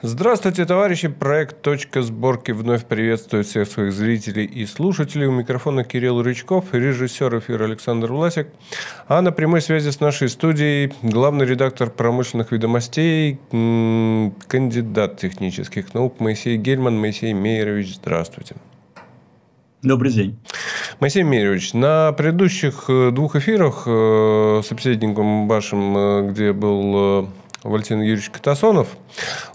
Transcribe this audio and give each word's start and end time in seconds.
Здравствуйте, 0.00 0.64
товарищи! 0.64 1.08
Проект 1.08 1.60
«Точка 1.60 2.02
сборки» 2.02 2.52
вновь 2.52 2.84
приветствует 2.84 3.46
всех 3.46 3.66
своих 3.66 3.92
зрителей 3.92 4.44
и 4.44 4.64
слушателей. 4.64 5.26
У 5.26 5.32
микрофона 5.32 5.82
Кирилл 5.82 6.22
Рычков, 6.22 6.72
режиссер 6.72 7.36
эфира 7.38 7.64
Александр 7.64 8.12
Власик. 8.12 8.46
А 9.08 9.20
на 9.22 9.32
прямой 9.32 9.60
связи 9.60 9.90
с 9.90 9.98
нашей 9.98 10.28
студией 10.28 10.92
главный 11.02 11.46
редактор 11.46 11.90
промышленных 11.90 12.52
ведомостей, 12.52 13.40
кандидат 13.50 15.16
технических 15.16 15.92
наук 15.94 16.20
Моисей 16.20 16.58
Гельман. 16.58 16.96
Моисей 16.96 17.34
Мейерович, 17.34 17.96
здравствуйте. 17.96 18.54
Добрый 19.82 20.12
день. 20.12 20.38
Моисей 21.00 21.24
Мейерович, 21.24 21.72
на 21.74 22.12
предыдущих 22.12 22.84
э, 22.86 23.10
двух 23.10 23.34
эфирах 23.34 23.82
э, 23.86 24.60
с 24.62 24.68
собеседником 24.68 25.48
вашим, 25.48 25.96
э, 25.96 26.30
где 26.30 26.52
был 26.52 27.28
Валентин 27.64 28.00
Юрьевич 28.00 28.30
Катасонов, 28.30 28.96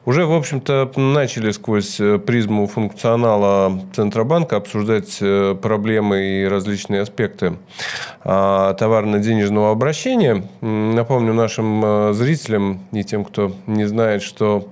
уже, 0.03 0.25
в 0.25 0.33
общем-то, 0.33 0.91
начали 0.97 1.51
сквозь 1.51 2.01
э, 2.01 2.19
призму 2.19 2.67
функционала 2.67 3.79
Центробанка 3.95 4.57
обсуждать 4.57 5.19
э, 5.21 5.55
проблемы 5.55 6.21
и 6.21 6.45
различные 6.45 7.01
аспекты 7.01 7.57
а, 8.25 8.73
товарно-денежного 8.73 9.71
обращения. 9.71 10.45
Напомню 10.59 11.33
нашим 11.33 11.81
э, 11.85 12.13
зрителям 12.13 12.81
и 12.91 13.05
тем, 13.05 13.23
кто 13.23 13.53
не 13.67 13.85
знает, 13.85 14.21
что 14.21 14.67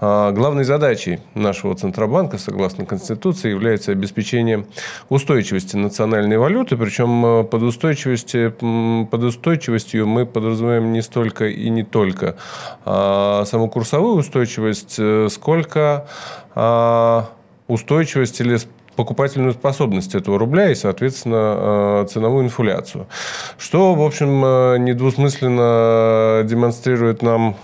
главной 0.00 0.64
задачей 0.64 1.20
нашего 1.34 1.74
Центробанка, 1.74 2.38
согласно 2.38 2.84
Конституции, 2.84 3.50
является 3.50 3.92
обеспечение 3.92 4.66
устойчивости 5.08 5.76
национальной 5.76 6.38
валюты. 6.38 6.76
Причем 6.76 7.46
под, 7.46 7.62
устойчивости, 7.62 8.48
под 8.50 9.22
устойчивостью 9.22 10.06
мы 10.06 10.26
подразумеваем 10.26 10.92
не 10.92 11.02
столько 11.02 11.46
и 11.46 11.68
не 11.70 11.82
только 11.82 12.36
а 12.84 13.44
саму 13.46 13.68
курсовую 13.68 14.16
устойчивость, 14.16 14.96
э, 14.98 15.28
сколько 15.30 16.06
а, 16.54 17.28
устойчивость 17.68 18.40
или 18.40 18.58
покупательную 18.96 19.52
способность 19.52 20.14
этого 20.14 20.38
рубля 20.38 20.70
и, 20.70 20.74
соответственно, 20.74 21.54
э, 21.58 22.06
ценовую 22.08 22.44
инфляцию. 22.44 23.06
Что, 23.58 23.94
в 23.94 24.02
общем, 24.02 24.42
э, 24.44 24.78
недвусмысленно 24.78 26.42
демонстрирует 26.44 27.22
нам 27.22 27.56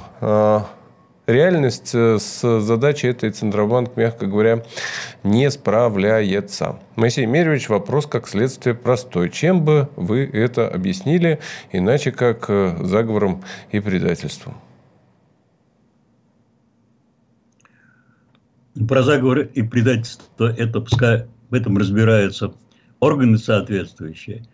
реальность 1.33 1.95
с 1.95 2.61
задачей 2.61 3.09
этой 3.09 3.31
Центробанк, 3.31 3.97
мягко 3.97 4.27
говоря, 4.27 4.65
не 5.25 5.51
справляется. 5.51 6.79
Моисей 6.97 7.27
Меревич, 7.27 7.69
вопрос 7.69 8.07
как 8.07 8.29
следствие 8.29 8.75
простой. 8.75 9.31
Чем 9.31 9.65
бы 9.65 9.89
вы 9.97 10.25
это 10.25 10.69
объяснили, 10.69 11.41
иначе 11.73 12.13
как 12.13 12.49
заговором 12.81 13.43
и 13.71 13.81
предательством? 13.81 14.55
Про 18.89 19.03
заговор 19.03 19.41
и 19.41 19.63
предательство, 19.63 20.47
это 20.47 20.81
пускай 20.81 21.27
в 21.51 21.55
этом 21.55 21.77
разбираются 21.77 22.55
органы 23.01 23.37
соответствующие. 23.37 24.47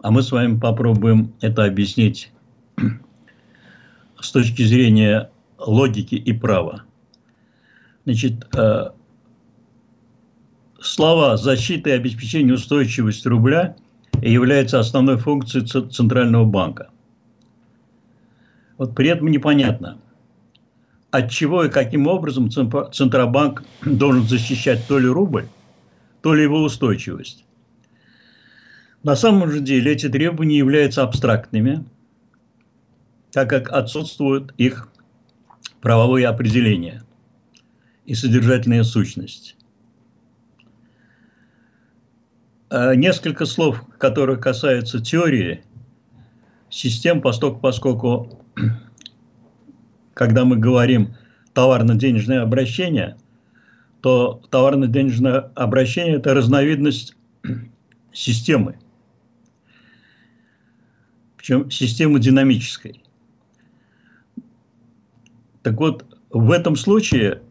А 0.00 0.10
мы 0.10 0.22
с 0.22 0.32
вами 0.32 0.58
попробуем 0.58 1.34
это 1.40 1.64
объяснить 1.64 2.30
с 4.20 4.30
точки 4.30 4.62
зрения 4.62 5.30
логики 5.66 6.14
и 6.14 6.32
права. 6.32 6.84
Значит, 8.04 8.46
э, 8.54 8.90
слова 10.80 11.36
защиты 11.36 11.90
и 11.90 11.94
обеспечения 11.94 12.54
устойчивости 12.54 13.28
рубля 13.28 13.76
являются 14.22 14.78
основной 14.78 15.18
функцией 15.18 15.66
Центрального 15.66 16.44
банка. 16.44 16.88
Вот 18.78 18.94
при 18.94 19.08
этом 19.08 19.28
непонятно– 19.28 19.98
от 21.16 21.30
чего 21.30 21.64
и 21.64 21.70
каким 21.70 22.06
образом 22.06 22.50
Центробанк 22.50 23.64
должен 23.84 24.26
защищать 24.26 24.86
то 24.86 24.98
ли 24.98 25.06
рубль, 25.06 25.48
то 26.20 26.34
ли 26.34 26.42
его 26.42 26.62
устойчивость. 26.62 27.44
На 29.02 29.16
самом 29.16 29.50
же 29.50 29.60
деле 29.60 29.92
эти 29.92 30.08
требования 30.08 30.58
являются 30.58 31.02
абстрактными, 31.02 31.84
так 33.30 33.48
как 33.48 33.70
отсутствуют 33.70 34.52
их 34.58 34.88
правовые 35.80 36.28
определения 36.28 37.02
и 38.04 38.14
содержательная 38.14 38.84
сущность. 38.84 39.56
А 42.68 42.94
несколько 42.94 43.46
слов, 43.46 43.82
которые 43.98 44.38
касаются 44.38 45.00
теории 45.00 45.62
систем, 46.68 47.20
поскольку, 47.20 47.60
поскольку 47.60 48.42
когда 50.14 50.44
мы 50.44 50.56
говорим 50.56 51.14
товарно-денежное 51.52 52.42
обращение, 52.42 53.16
то 54.00 54.42
товарно-денежное 54.50 55.50
обращение– 55.54 56.16
это 56.16 56.34
разновидность 56.34 57.16
системы. 58.12 58.78
Причем 61.36 61.70
системы 61.70 62.18
динамической. 62.18 63.05
Так 65.66 65.80
вот, 65.80 66.06
в 66.30 66.52
этом 66.52 66.76
случае, 66.76 67.42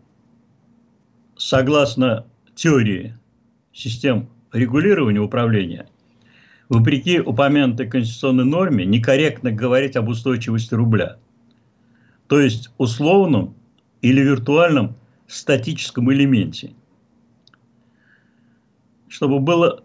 согласно 1.35 2.25
теории 2.55 3.13
систем 3.73 4.29
регулирования 4.53 5.19
управления, 5.19 5.89
вопреки 6.69 7.19
упомянутой 7.19 7.89
конституционной 7.89 8.45
норме, 8.45 8.85
некорректно 8.85 9.51
говорить 9.51 9.97
об 9.97 10.07
устойчивости 10.07 10.73
рубля– 10.73 11.17
то 12.27 12.39
есть 12.39 12.71
условном 12.77 13.53
или 14.01 14.21
виртуальном 14.21 14.95
статическом 15.27 16.09
элементе. 16.13 16.71
Чтобы 19.09 19.41
было 19.41 19.83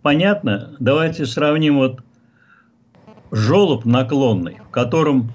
понятно, 0.00 0.76
давайте 0.78 1.26
сравним 1.26 1.78
вот 1.78 2.04
желоб 3.32 3.84
наклонный, 3.84 4.58
в 4.68 4.70
котором, 4.70 5.32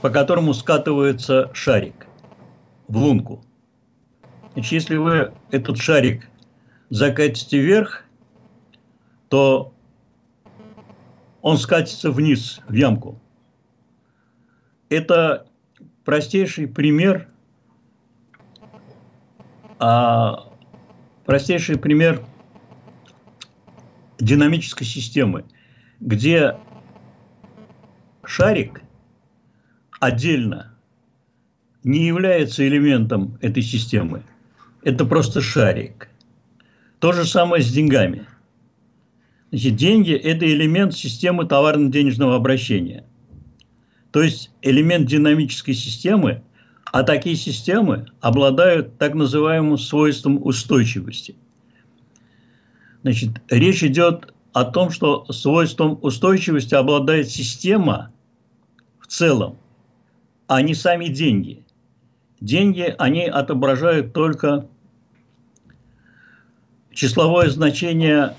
по 0.00 0.10
которому 0.10 0.54
скатывается 0.54 1.50
шарик 1.54 2.06
в 2.88 2.96
лунку. 2.96 3.44
Значит, 4.54 4.72
если 4.72 4.96
вы 4.96 5.32
этот 5.50 5.78
шарик 5.78 6.28
закатите 6.88 7.58
вверх, 7.60 8.04
то 9.28 9.72
он 11.42 11.56
скатится 11.56 12.10
вниз, 12.10 12.60
в 12.68 12.72
ямку 12.72 13.20
это 14.90 15.46
простейший 16.04 16.66
пример, 16.66 17.28
а, 19.78 20.52
простейший 21.24 21.78
пример 21.78 22.22
динамической 24.18 24.86
системы, 24.86 25.46
где 26.00 26.56
шарик 28.24 28.82
отдельно 30.00 30.74
не 31.84 32.06
является 32.06 32.66
элементом 32.66 33.38
этой 33.40 33.62
системы. 33.62 34.22
Это 34.82 35.04
просто 35.04 35.40
шарик. 35.40 36.08
То 36.98 37.12
же 37.12 37.24
самое 37.24 37.62
с 37.62 37.70
деньгами. 37.70 38.26
Значит, 39.50 39.76
деньги– 39.76 40.12
это 40.12 40.46
элемент 40.46 40.94
системы 40.94 41.46
товарно-денежного 41.46 42.36
обращения. 42.36 43.04
То 44.10 44.22
есть 44.22 44.50
элемент 44.62 45.06
динамической 45.06 45.74
системы, 45.74 46.42
а 46.92 47.02
такие 47.02 47.36
системы 47.36 48.06
обладают 48.20 48.98
так 48.98 49.14
называемым 49.14 49.78
свойством 49.78 50.44
устойчивости. 50.44 51.36
Значит, 53.02 53.40
речь 53.48 53.82
идет 53.82 54.34
о 54.52 54.64
том, 54.64 54.90
что 54.90 55.24
свойством 55.32 55.98
устойчивости 56.02 56.74
обладает 56.74 57.30
система 57.30 58.12
в 59.00 59.06
целом, 59.06 59.56
а 60.50 60.62
не 60.62 60.74
сами 60.74 61.06
деньги. 61.06 61.64
Деньги, 62.40 62.92
они 62.98 63.26
отображают 63.26 64.12
только 64.12 64.66
числовое 66.92 67.50
значение, 67.50 68.34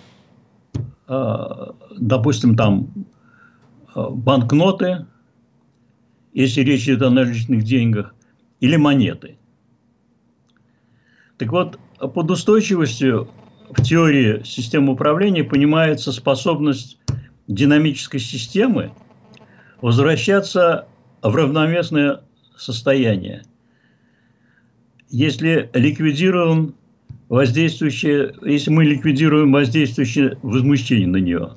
э, 1.07 1.45
допустим, 1.97 2.57
там 2.57 2.89
э, 3.95 4.09
банкноты, 4.09 5.05
если 6.33 6.63
речь 6.63 6.83
идет 6.83 7.01
о 7.03 7.11
наличных 7.11 7.63
деньгах, 7.63 8.13
или 8.59 8.75
монеты. 8.75 9.37
Так 11.37 11.49
вот, 11.53 11.79
под 11.97 12.29
устойчивостью 12.29 13.29
в 13.69 13.81
теории 13.83 14.43
системы 14.43 14.91
управления 14.91 15.45
понимается 15.45 16.11
способность 16.11 16.99
динамической 17.47 18.19
системы 18.19 18.91
возвращаться 19.79 20.89
в 21.21 21.35
равновесное 21.35 22.21
состояние. 22.57 23.43
Если 25.09 25.69
ликвидируем 25.73 26.75
воздействующее, 27.29 28.33
если 28.43 28.71
мы 28.71 28.85
ликвидируем 28.85 29.51
воздействующее 29.51 30.37
возмущение 30.41 31.07
на 31.07 31.17
нее. 31.17 31.53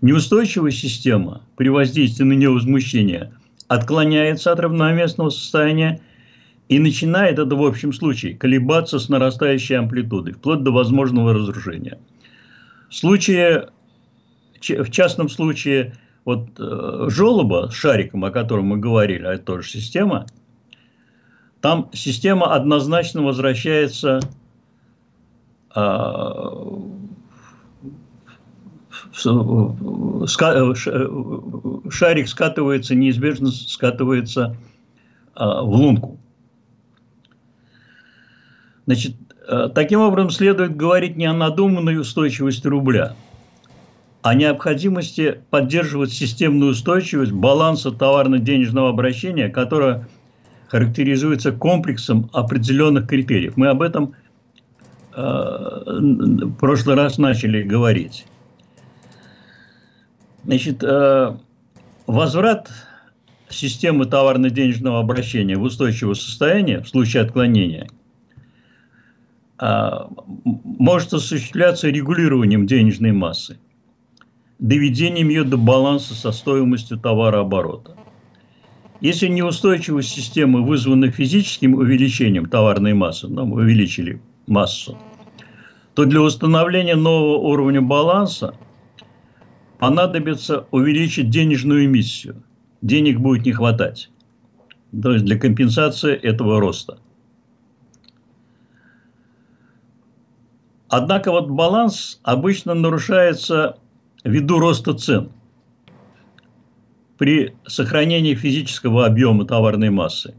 Неустойчивая 0.00 0.70
система 0.70 1.42
при 1.56 1.68
воздействии 1.68 2.24
на 2.24 2.34
нее 2.34 2.50
возмущения– 2.50 3.32
отклоняется 3.68 4.52
от 4.52 4.60
равновесного 4.60 5.30
состояния 5.30 6.00
И 6.68 6.78
начинает 6.78 7.38
это 7.38 7.54
в 7.54 7.64
общем 7.64 7.92
случае 7.92 8.34
колебаться 8.34 8.98
с 8.98 9.08
нарастающей 9.08 9.76
амплитудой, 9.76 10.32
вплоть 10.32 10.62
до 10.62 10.72
возможного 10.72 11.32
разрушения. 11.32 11.98
В 12.88 12.94
случае, 12.94 13.68
в 14.60 14.90
частном 14.90 15.28
случае, 15.28 15.94
вот 16.26 16.48
э, 16.58 17.06
желоба 17.08 17.70
с 17.70 17.74
шариком, 17.74 18.24
о 18.24 18.30
котором 18.30 18.66
мы 18.66 18.76
говорили, 18.78 19.24
а 19.24 19.34
это 19.34 19.44
тоже 19.44 19.70
система, 19.70 20.26
там 21.60 21.88
система 21.94 22.52
однозначно 22.54 23.22
возвращается 23.22 24.20
э, 25.74 25.80
шарик 31.90 32.28
скатывается, 32.28 32.94
неизбежно 32.94 33.50
скатывается 33.50 34.56
в 35.34 35.70
лунку. 35.70 36.18
Значит, 38.86 39.14
э, 39.48 39.68
таким 39.74 40.00
образом 40.00 40.30
следует 40.30 40.76
говорить 40.76 41.16
не 41.16 41.26
о 41.26 41.32
надуманной 41.32 41.98
устойчивости 41.98 42.66
рубля, 42.66 43.14
о 44.26 44.34
необходимости 44.34 45.40
поддерживать 45.50 46.12
системную 46.12 46.72
устойчивость 46.72 47.30
баланса 47.30 47.92
товарно-денежного 47.92 48.88
обращения, 48.88 49.48
которая 49.48 50.08
характеризуется 50.66 51.52
комплексом 51.52 52.28
определенных 52.32 53.06
критериев. 53.06 53.56
Мы 53.56 53.68
об 53.68 53.82
этом 53.82 54.14
э, 55.14 55.20
в 55.20 56.54
прошлый 56.54 56.96
раз 56.96 57.18
начали 57.18 57.62
говорить. 57.62 58.26
Значит, 60.44 60.82
э, 60.82 61.36
возврат 62.08 62.68
системы 63.48 64.06
товарно-денежного 64.06 64.98
обращения 64.98 65.56
в 65.56 65.62
устойчивое 65.62 66.14
состояние 66.14 66.80
в 66.80 66.88
случае 66.88 67.22
отклонения– 67.22 67.86
а, 69.58 70.10
может 70.44 71.14
осуществляться 71.14 71.88
регулированием 71.88 72.66
денежной 72.66 73.12
массы, 73.12 73.58
доведением 74.58 75.28
ее 75.28 75.44
до 75.44 75.56
баланса 75.56 76.14
со 76.14 76.32
стоимостью 76.32 76.98
товарооборота. 76.98 77.96
Если 79.00 79.28
неустойчивость 79.28 80.08
системы 80.08 80.62
вызвана 80.64 81.10
физическим 81.10 81.74
увеличением 81.74 82.46
товарной 82.46 82.94
массы, 82.94 83.28
ну, 83.28 83.44
мы 83.44 83.62
увеличили 83.62 84.22
массу, 84.46 84.96
то 85.94 86.04
для 86.06 86.22
установления 86.22 86.96
нового 86.96 87.36
уровня 87.36 87.82
баланса 87.82 88.54
понадобится 89.78 90.66
увеличить 90.70 91.28
денежную 91.28 91.84
эмиссию. 91.84 92.42
Денег 92.80 93.20
будет 93.20 93.44
не 93.44 93.52
хватать. 93.52 94.10
То 95.02 95.12
есть 95.12 95.26
для 95.26 95.38
компенсации 95.38 96.14
этого 96.14 96.60
роста. 96.60 96.98
Однако 100.88 101.32
вот 101.32 101.50
баланс 101.50 102.20
обычно 102.22 102.72
нарушается 102.72 103.76
ввиду 104.26 104.58
роста 104.58 104.92
цен 104.94 105.30
при 107.16 107.54
сохранении 107.66 108.34
физического 108.34 109.06
объема 109.06 109.46
товарной 109.46 109.90
массы. 109.90 110.34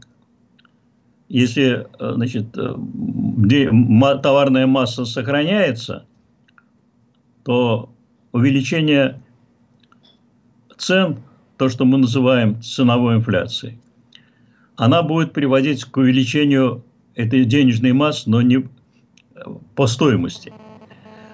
Если 1.28 1.86
э, 1.98 2.12
значит, 2.14 2.56
э, 2.56 4.18
товарная 4.22 4.66
масса 4.66 5.04
сохраняется, 5.04 6.06
то 7.44 7.90
увеличение 8.32 9.20
цен, 10.76 11.18
то, 11.56 11.68
что 11.68 11.84
мы 11.84 11.98
называем 11.98 12.62
ценовой 12.62 13.16
инфляцией, 13.16 13.78
она 14.76 15.02
будет 15.02 15.32
приводить 15.32 15.84
к 15.84 15.96
увеличению 15.96 16.84
этой 17.16 17.44
денежной 17.44 17.92
массы, 17.92 18.30
но 18.30 18.40
не 18.42 18.68
по 19.74 19.86
стоимости. 19.86 20.52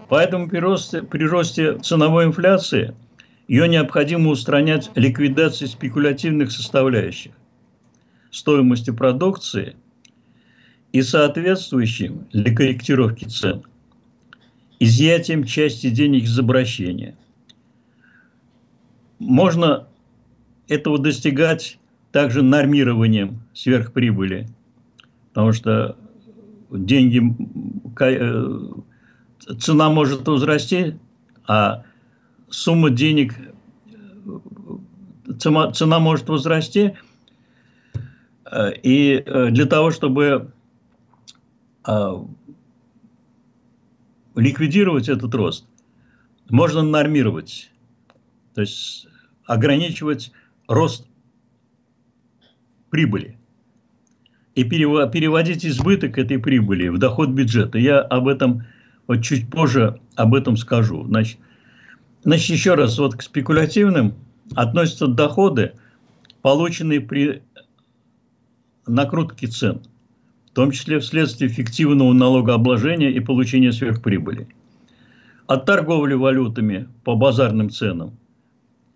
Поэтому 0.09 0.49
при 0.49 0.59
росте, 0.59 1.03
при 1.03 1.25
росте 1.25 1.79
ценовой 1.79 2.27
инфляции 2.27 2.95
ее 3.49 3.69
необходимо 3.69 4.31
устранять 4.31 4.91
ликвидацией 4.95 5.71
спекулятивных 5.71 6.53
составляющих 6.53 7.33
стоимости 8.31 8.91
продукции 8.91 9.77
и 10.93 11.03
соответствующим 11.03 12.27
для 12.33 12.55
корректировки 12.55 13.25
цен 13.25 13.63
изъятием 14.81 15.45
части 15.45 15.89
денег 15.89 16.25
из 16.25 16.39
обращения. 16.39 17.17
Можно 19.19 19.89
этого 20.69 20.99
достигать 20.99 21.79
также 22.13 22.43
нормированием 22.43 23.41
сверхприбыли, 23.55 24.49
потому 25.29 25.53
что 25.53 25.97
деньги, 26.71 27.23
э, 28.01 28.59
цена 29.59 29.91
может 29.91 30.27
возрасти, 30.27 30.99
а 31.47 31.85
сумма 32.49 32.91
денег, 32.91 33.35
цена, 35.39 35.73
цена 35.73 35.99
может 35.99 36.29
возрасти, 36.29 36.97
э, 38.51 38.73
и 38.83 39.23
э, 39.25 39.51
для 39.51 39.67
того, 39.67 39.91
чтобы 39.91 40.53
ликвидировать 44.35 45.11
этот 45.11 45.35
рост, 45.35 45.67
можно 46.49 46.83
нормировать, 46.83 47.71
то 48.55 48.63
есть 48.63 49.07
ограничивать 49.45 50.33
рост 50.67 51.07
прибыли 52.89 53.39
и 54.55 54.65
переводить 54.65 55.67
избыток 55.67 56.17
этой 56.17 56.39
прибыли 56.39 56.89
в 56.89 56.99
доход 56.99 57.31
бюджета. 57.31 57.79
Я 57.79 58.01
об 58.01 58.29
этом 58.29 58.65
вот 59.07 59.23
чуть 59.23 59.51
позже 59.51 60.01
об 60.17 60.35
этом 60.35 60.57
скажу. 60.57 61.05
Значит, 61.07 61.39
значит 62.23 62.51
еще 62.51 62.75
раз, 62.75 62.99
вот 62.99 63.17
к 63.17 63.23
спекулятивным 63.23 64.15
относятся 64.55 65.07
доходы, 65.07 65.73
полученные 66.43 67.01
при 67.01 67.43
накрутке 68.87 69.47
цен, 69.47 69.83
в 70.51 70.55
том 70.55 70.71
числе 70.71 70.99
вследствие 71.01 71.51
фиктивного 71.51 72.13
налогообложения 72.13 73.11
и 73.11 73.21
получения 73.21 73.73
сверхприбыли. 73.73 74.49
От 75.47 75.67
торговли 75.67 76.15
валютами 76.15 76.89
по 77.05 77.17
базарным 77.17 77.71
ценам, 77.71 78.17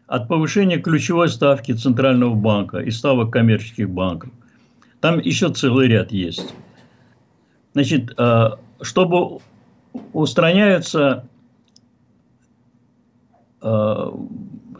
от 0.06 0.28
повышения 0.28 0.78
ключевой 0.78 1.28
ставки 1.28 1.72
Центрального 1.72 2.34
банка 2.34 2.78
и 2.78 2.90
ставок 2.90 3.32
коммерческих 3.32 3.90
банков– 3.90 4.30
там 5.00 5.20
еще 5.20 5.50
целый 5.50 5.88
ряд 5.88 6.10
есть. 6.12 6.54
Значит, 7.74 8.12
э, 8.18 8.50
чтобы 8.80 9.38
устраняются 10.12 11.28
э, 13.62 14.10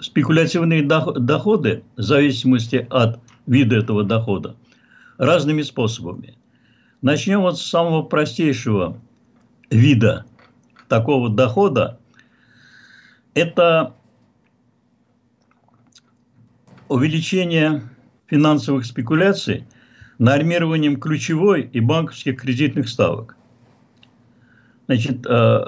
спекулятивные 0.01 0.83
доходы 0.83 1.83
в 1.97 2.03
зависимости 2.03 2.87
от 2.91 3.21
вида 3.47 3.77
этого 3.77 4.05
дохода 4.05 4.57
разными 5.17 5.63
способами. 5.63 6.37
Начнем 7.03 7.41
вот 7.41 7.59
с 7.59 7.63
самого 7.63 8.03
простейшего 8.03 9.01
вида 9.71 10.27
такого 10.89 11.29
дохода. 11.29 11.99
Это 13.35 13.95
увеличение 16.89 17.89
финансовых 18.27 18.85
спекуляций– 18.85 19.67
нормированием 20.19 20.99
ключевой 20.99 21.63
и 21.73 21.81
банковских 21.81 22.41
кредитных 22.41 22.89
ставок. 22.89 23.37
Значит, 24.89 25.27
э, 25.27 25.65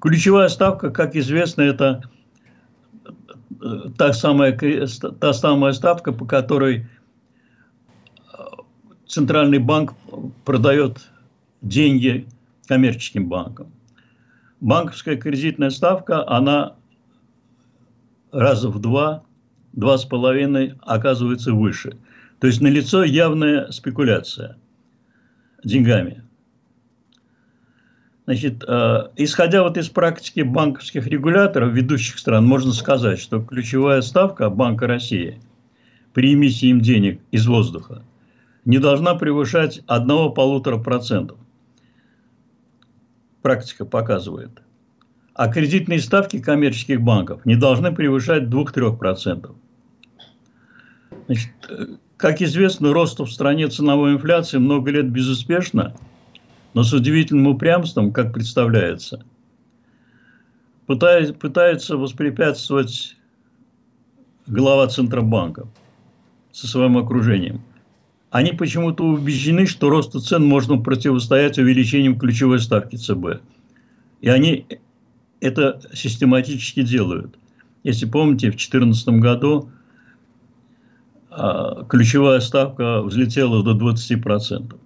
ключевая 0.00 0.48
ставка, 0.48 0.90
как 0.90 1.14
известно, 1.16 1.60
это 1.60 2.00
э, 3.60 3.90
та 3.98 4.14
самая, 4.14 4.58
та 5.20 5.32
самая 5.34 5.72
ставка, 5.74 6.12
по 6.12 6.24
которой 6.24 6.86
э, 8.32 8.42
Центральный 9.06 9.58
банк 9.58 9.92
продает 10.46 11.10
деньги 11.60 12.26
коммерческим 12.66 13.28
банкам. 13.28 13.70
Банковская 14.62 15.18
кредитная 15.18 15.68
ставка, 15.68 16.26
она 16.26 16.76
раза 18.32 18.70
в 18.70 18.78
два, 18.78 19.24
два 19.74 19.98
с 19.98 20.06
половиной 20.06 20.72
оказывается 20.80 21.52
выше. 21.52 21.98
То 22.40 22.46
есть 22.46 22.62
налицо 22.62 23.04
явная 23.04 23.70
спекуляция 23.72 24.56
деньгами. 25.62 26.25
Значит, 28.26 28.64
э, 28.66 29.08
исходя 29.16 29.62
вот 29.62 29.78
из 29.78 29.88
практики 29.88 30.40
банковских 30.40 31.06
регуляторов 31.06 31.72
ведущих 31.72 32.18
стран, 32.18 32.44
можно 32.44 32.72
сказать, 32.72 33.20
что 33.20 33.40
ключевая 33.40 34.02
ставка 34.02 34.50
Банка 34.50 34.88
России 34.88 35.40
при 36.12 36.34
эмиссии 36.34 36.70
им 36.70 36.80
денег 36.80 37.20
из 37.30 37.46
воздуха 37.46 38.02
не 38.64 38.78
должна 38.78 39.14
превышать 39.14 39.80
1-1,5%. 39.86 41.36
Практика 43.42 43.84
показывает. 43.84 44.60
А 45.34 45.46
кредитные 45.46 46.00
ставки 46.00 46.40
коммерческих 46.40 47.00
банков 47.00 47.46
не 47.46 47.54
должны 47.54 47.94
превышать 47.94 48.44
2-3%. 48.44 49.54
Значит, 51.26 51.52
э, 51.68 51.86
как 52.16 52.42
известно, 52.42 52.92
рост 52.92 53.20
в 53.20 53.28
стране 53.28 53.68
ценовой 53.68 54.14
инфляции 54.14 54.58
много 54.58 54.90
лет 54.90 55.08
безуспешно, 55.08 55.94
но 56.76 56.82
с 56.82 56.92
удивительным 56.92 57.46
упрямством, 57.46 58.12
как 58.12 58.34
представляется, 58.34 59.24
пытается, 60.84 61.32
пытается 61.32 61.96
воспрепятствовать 61.96 63.16
глава 64.46 64.86
Центробанка 64.86 65.66
со 66.52 66.66
своим 66.66 66.98
окружением. 66.98 67.62
Они 68.28 68.52
почему-то 68.52 69.04
убеждены, 69.04 69.64
что 69.64 69.88
росту 69.88 70.20
цен 70.20 70.44
можно 70.44 70.76
противостоять 70.76 71.56
увеличением 71.56 72.18
ключевой 72.18 72.60
ставки 72.60 72.96
ЦБ. 72.96 73.40
И 74.20 74.28
они 74.28 74.66
это 75.40 75.80
систематически 75.94 76.82
делают. 76.82 77.38
Если 77.84 78.04
помните, 78.04 78.48
в 78.48 78.56
2014 78.56 79.08
году 79.20 79.70
а, 81.30 81.84
ключевая 81.84 82.40
ставка 82.40 83.00
взлетела 83.00 83.62
до 83.62 83.72
20%. 83.72 84.78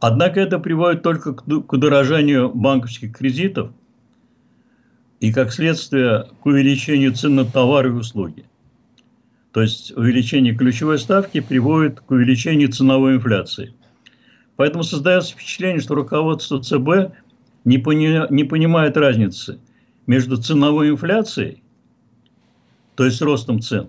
Однако 0.00 0.40
это 0.40 0.58
приводит 0.58 1.02
только 1.02 1.34
к 1.34 1.72
удорожанию 1.72 2.50
банковских 2.54 3.16
кредитов 3.16 3.72
и, 5.20 5.32
как 5.32 5.52
следствие, 5.52 6.26
к 6.40 6.46
увеличению 6.46 7.14
цен 7.14 7.34
на 7.34 7.44
товары 7.44 7.90
и 7.90 7.92
услуги. 7.92 8.44
То 9.52 9.62
есть 9.62 9.96
увеличение 9.96 10.54
ключевой 10.54 10.98
ставки 10.98 11.40
приводит 11.40 12.00
к 12.00 12.10
увеличению 12.10 12.70
ценовой 12.70 13.16
инфляции. 13.16 13.74
Поэтому 14.54 14.84
создается 14.84 15.32
впечатление, 15.32 15.80
что 15.80 15.96
руководство 15.96 16.62
ЦБ 16.62 17.14
не, 17.64 17.78
пони, 17.78 18.32
не 18.32 18.44
понимает 18.44 18.96
разницы 18.96 19.58
между 20.06 20.36
ценовой 20.36 20.90
инфляцией, 20.90 21.62
то 22.94 23.04
есть 23.04 23.20
ростом 23.20 23.60
цен, 23.60 23.88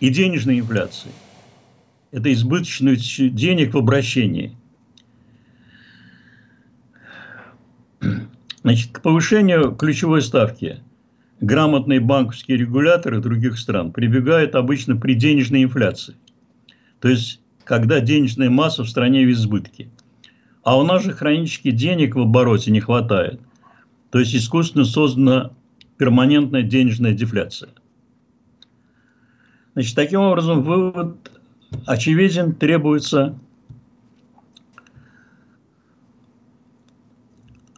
и 0.00 0.10
денежной 0.10 0.58
инфляцией. 0.58 1.14
Это 2.10 2.32
избыточность 2.32 3.34
денег 3.34 3.74
в 3.74 3.78
обращении. 3.78 4.56
Значит, 8.64 8.92
к 8.92 9.02
повышению 9.02 9.72
ключевой 9.72 10.22
ставки 10.22 10.80
грамотные 11.40 12.00
банковские 12.00 12.56
регуляторы 12.56 13.20
других 13.20 13.58
стран 13.58 13.92
прибегают 13.92 14.54
обычно 14.54 14.96
при 14.96 15.12
денежной 15.12 15.64
инфляции. 15.64 16.16
То 16.98 17.08
есть, 17.08 17.42
когда 17.64 18.00
денежная 18.00 18.48
масса 18.48 18.82
в 18.82 18.88
стране 18.88 19.26
в 19.26 19.30
избытке. 19.30 19.90
А 20.62 20.78
у 20.78 20.82
нас 20.82 21.04
же 21.04 21.12
хронически 21.12 21.72
денег 21.72 22.16
в 22.16 22.20
обороте 22.20 22.70
не 22.70 22.80
хватает. 22.80 23.38
То 24.08 24.18
есть, 24.18 24.34
искусственно 24.34 24.86
создана 24.86 25.50
перманентная 25.98 26.62
денежная 26.62 27.12
дефляция. 27.12 27.68
Значит, 29.74 29.94
таким 29.94 30.20
образом, 30.20 30.62
вывод 30.62 31.30
очевиден, 31.84 32.54
требуется 32.54 33.38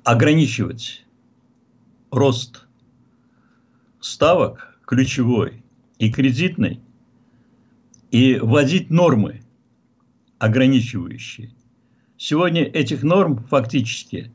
ограничивать 0.07 1.05
рост 2.13 2.65
ставок 3.99 4.79
ключевой 4.87 5.65
и 5.99 6.13
кредитной 6.13 6.81
и 8.13 8.39
вводить 8.39 8.89
нормы 8.89 9.43
ограничивающие. 10.39 11.51
Сегодня 12.17 12.63
этих 12.63 13.03
норм 13.03 13.39
фактически 13.51 14.33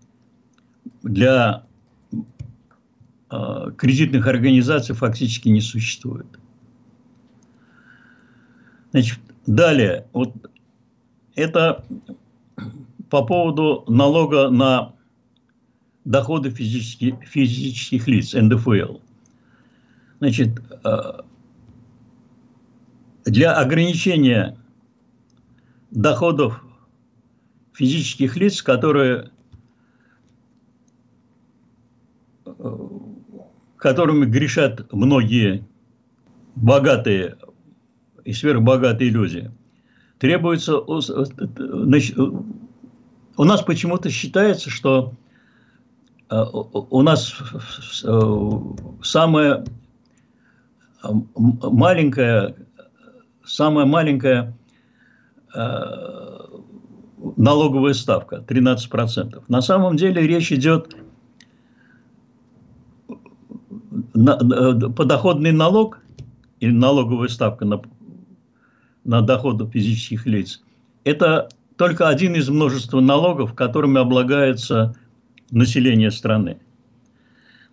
для 1.04 1.66
э, 3.30 3.72
кредитных 3.78 4.28
организаций 4.28 4.94
фактически 4.94 5.48
не 5.48 5.62
существует. 5.62 6.28
Значит, 8.92 9.20
далее, 9.46 10.06
вот 10.12 10.34
это 11.36 11.86
по 13.10 13.26
поводу 13.26 13.86
налога 13.88 14.50
на 14.50 14.96
доходы 16.06 16.50
физических, 16.50 17.16
физических 17.24 18.08
лиц, 18.08 18.34
НДФЛ. 18.34 18.98
Значит, 20.20 20.62
э, 20.84 21.00
для 23.26 23.54
ограничения 23.54 24.58
доходов 25.92 26.64
физических 27.74 28.36
лиц, 28.38 28.62
которые, 28.62 29.32
э, 32.46 32.78
которыми 33.78 34.26
грешат 34.26 34.92
многие 34.92 35.66
богатые 36.56 37.38
и 38.26 38.34
сверхбогатые 38.34 39.10
люди. 39.10 39.52
Требуется... 40.20 40.80
Значит, 40.88 42.18
у 42.18 43.44
нас 43.44 43.64
почему-то 43.64 44.10
считается, 44.10 44.70
что 44.70 45.14
э, 45.14 45.21
у 46.32 47.02
нас 47.02 47.36
э, 48.04 48.60
самая 49.04 49.66
маленькая, 51.04 52.56
самая 53.44 53.86
маленькая 53.86 54.58
э, 55.54 56.40
налоговая 57.36 57.94
ставка 57.94 58.44
13%. 58.48 59.44
На 59.50 59.62
самом 59.62 59.98
деле 59.98 60.26
речь 60.26 60.52
идет 60.54 60.96
подоходный 64.14 65.52
налог 65.52 66.00
или 66.62 66.72
налоговая 66.72 67.28
ставка 67.28 67.66
на 67.66 67.82
на 69.04 69.22
доходы 69.22 69.68
физических 69.68 70.26
лиц. 70.28 70.62
Это 71.04 71.50
только 71.76 72.08
один 72.08 72.36
из 72.36 72.50
множества 72.50 73.00
налогов, 73.02 73.56
которыми 73.56 74.00
облагается 74.00 74.96
население 75.52 76.12
страны. 76.12 76.58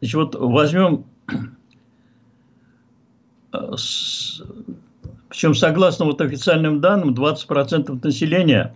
Значит, 0.01 0.15
вот 0.15 0.35
возьмем, 0.35 1.05
э, 3.53 3.75
причем 5.29 5.55
согласно 5.55 6.05
вот 6.05 6.21
официальным 6.21 6.81
данным, 6.81 7.15
20% 7.15 8.05
населения 8.05 8.75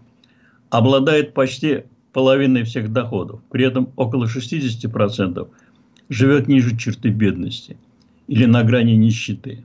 обладает 0.71 1.35
почти 1.35 1.85
половиной 2.13 2.65
всех 2.65 2.93
доходов. 2.93 3.41
При 3.51 3.65
этом 3.65 3.93
около 3.97 4.27
60% 4.27 5.49
живет 6.09 6.49
ниже 6.49 6.77
черты 6.77 7.11
бедности 7.11 7.77
или 8.27 8.47
на 8.47 8.63
грани 8.65 8.93
нищеты 8.93 9.65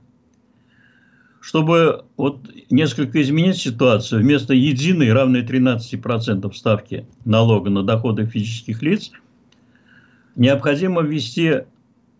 чтобы 1.48 2.04
вот 2.18 2.40
несколько 2.68 3.22
изменить 3.22 3.56
ситуацию, 3.56 4.20
вместо 4.20 4.52
единой, 4.52 5.12
равной 5.14 5.42
13% 5.42 6.52
ставки 6.52 7.06
налога 7.24 7.70
на 7.70 7.82
доходы 7.82 8.26
физических 8.26 8.82
лиц, 8.82 9.12
необходимо 10.38 11.02
ввести 11.02 11.64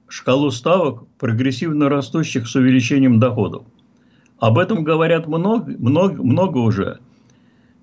шкалу 0.09 0.51
ставок, 0.51 1.07
прогрессивно 1.19 1.89
растущих 1.89 2.47
с 2.47 2.55
увеличением 2.55 3.19
доходов. 3.19 3.65
Об 4.39 4.59
этом 4.59 4.85
говорят 4.85 5.27
много, 5.27 5.73
много, 5.79 6.23
много 6.23 6.59
уже, 6.59 6.99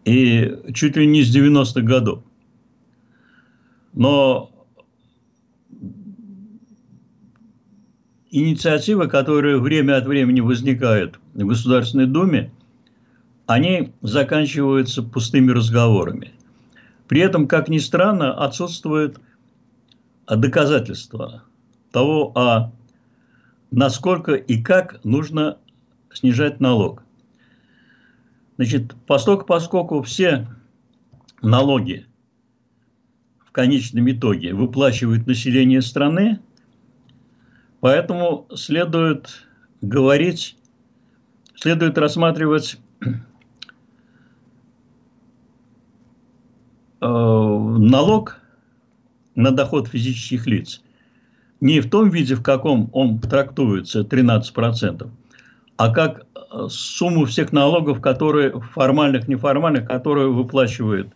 и 0.04 0.56
чуть 0.74 0.96
ли 0.96 1.08
не 1.08 1.24
с 1.24 1.36
90-х 1.36 1.82
годов. 1.82 2.22
Но 3.94 4.52
инициативы, 8.30 9.08
которые 9.08 9.60
время 9.60 9.98
от 9.98 10.06
времени 10.06 10.42
возникают 10.42 11.20
в 11.34 11.46
Государственной 11.46 12.08
Думе, 12.08 12.52
они 13.48 13.94
заканчиваются 14.02 15.02
пустыми 15.04 15.52
разговорами. 15.52 16.32
При 17.08 17.22
этом, 17.22 17.48
как 17.48 17.70
ни 17.70 17.78
странно, 17.78 18.34
отсутствует 18.34 19.20
доказательства 20.28 21.44
того, 21.92 22.32
а 22.36 22.72
насколько 23.72 24.34
и 24.34 24.62
как 24.62 25.04
нужно 25.04 25.58
снижать 26.14 26.60
налог. 26.60 27.04
Значит, 28.58 28.96
поскольку, 29.06 29.46
поскольку 29.46 30.02
все 30.02 30.48
налоги 31.42 32.06
в 33.46 33.52
конечном 33.52 34.10
итоге 34.10 34.54
выплачивает 34.54 35.28
население 35.28 35.82
страны, 35.82 36.40
Поэтому 37.86 38.48
следует 38.56 39.46
говорить, 39.82 40.58
следует 41.54 42.00
рассматривать 42.00 42.80
э, 43.00 43.08
налог 47.02 48.40
на 49.36 49.52
доход 49.52 49.88
физических 49.88 50.48
лиц 50.48 50.82
не 51.62 51.80
в 51.80 51.90
том 51.90 52.10
виде, 52.10 52.36
в 52.36 52.44
каком 52.44 52.90
он 52.94 53.20
трактуется, 53.20 54.02
13%, 54.02 55.10
а 55.78 55.94
как 55.94 56.26
э, 56.36 56.68
сумму 56.70 57.26
всех 57.26 57.52
налогов, 57.52 58.02
которые 58.02 58.60
формальных, 58.74 59.28
неформальных, 59.28 59.88
которые 59.88 60.30
выплачивает 60.30 61.08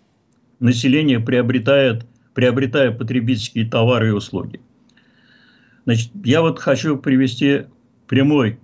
население, 0.59 1.19
приобретает, 1.19 2.05
приобретая 2.33 2.91
потребительские 2.91 3.69
товары 3.69 4.09
и 4.09 4.11
услуги. 4.11 4.59
Значит, 5.85 6.11
я 6.23 6.41
вот 6.41 6.59
хочу 6.59 6.97
привести 6.97 7.65
прямой, 8.07 8.59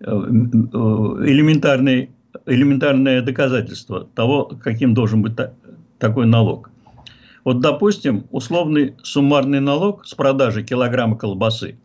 э, 0.00 0.04
э, 0.04 0.10
элементарный 0.10 2.10
элементарное 2.46 3.22
доказательство 3.22 4.08
того, 4.14 4.44
каким 4.62 4.94
должен 4.94 5.20
быть 5.20 5.36
та, 5.36 5.52
такой 5.98 6.26
налог. 6.26 6.69
Вот, 7.50 7.58
допустим, 7.58 8.28
условный 8.30 8.94
суммарный 9.02 9.58
налог 9.58 10.06
с 10.06 10.14
продажи 10.14 10.62
килограмма 10.62 11.18
колбасы, 11.18 11.80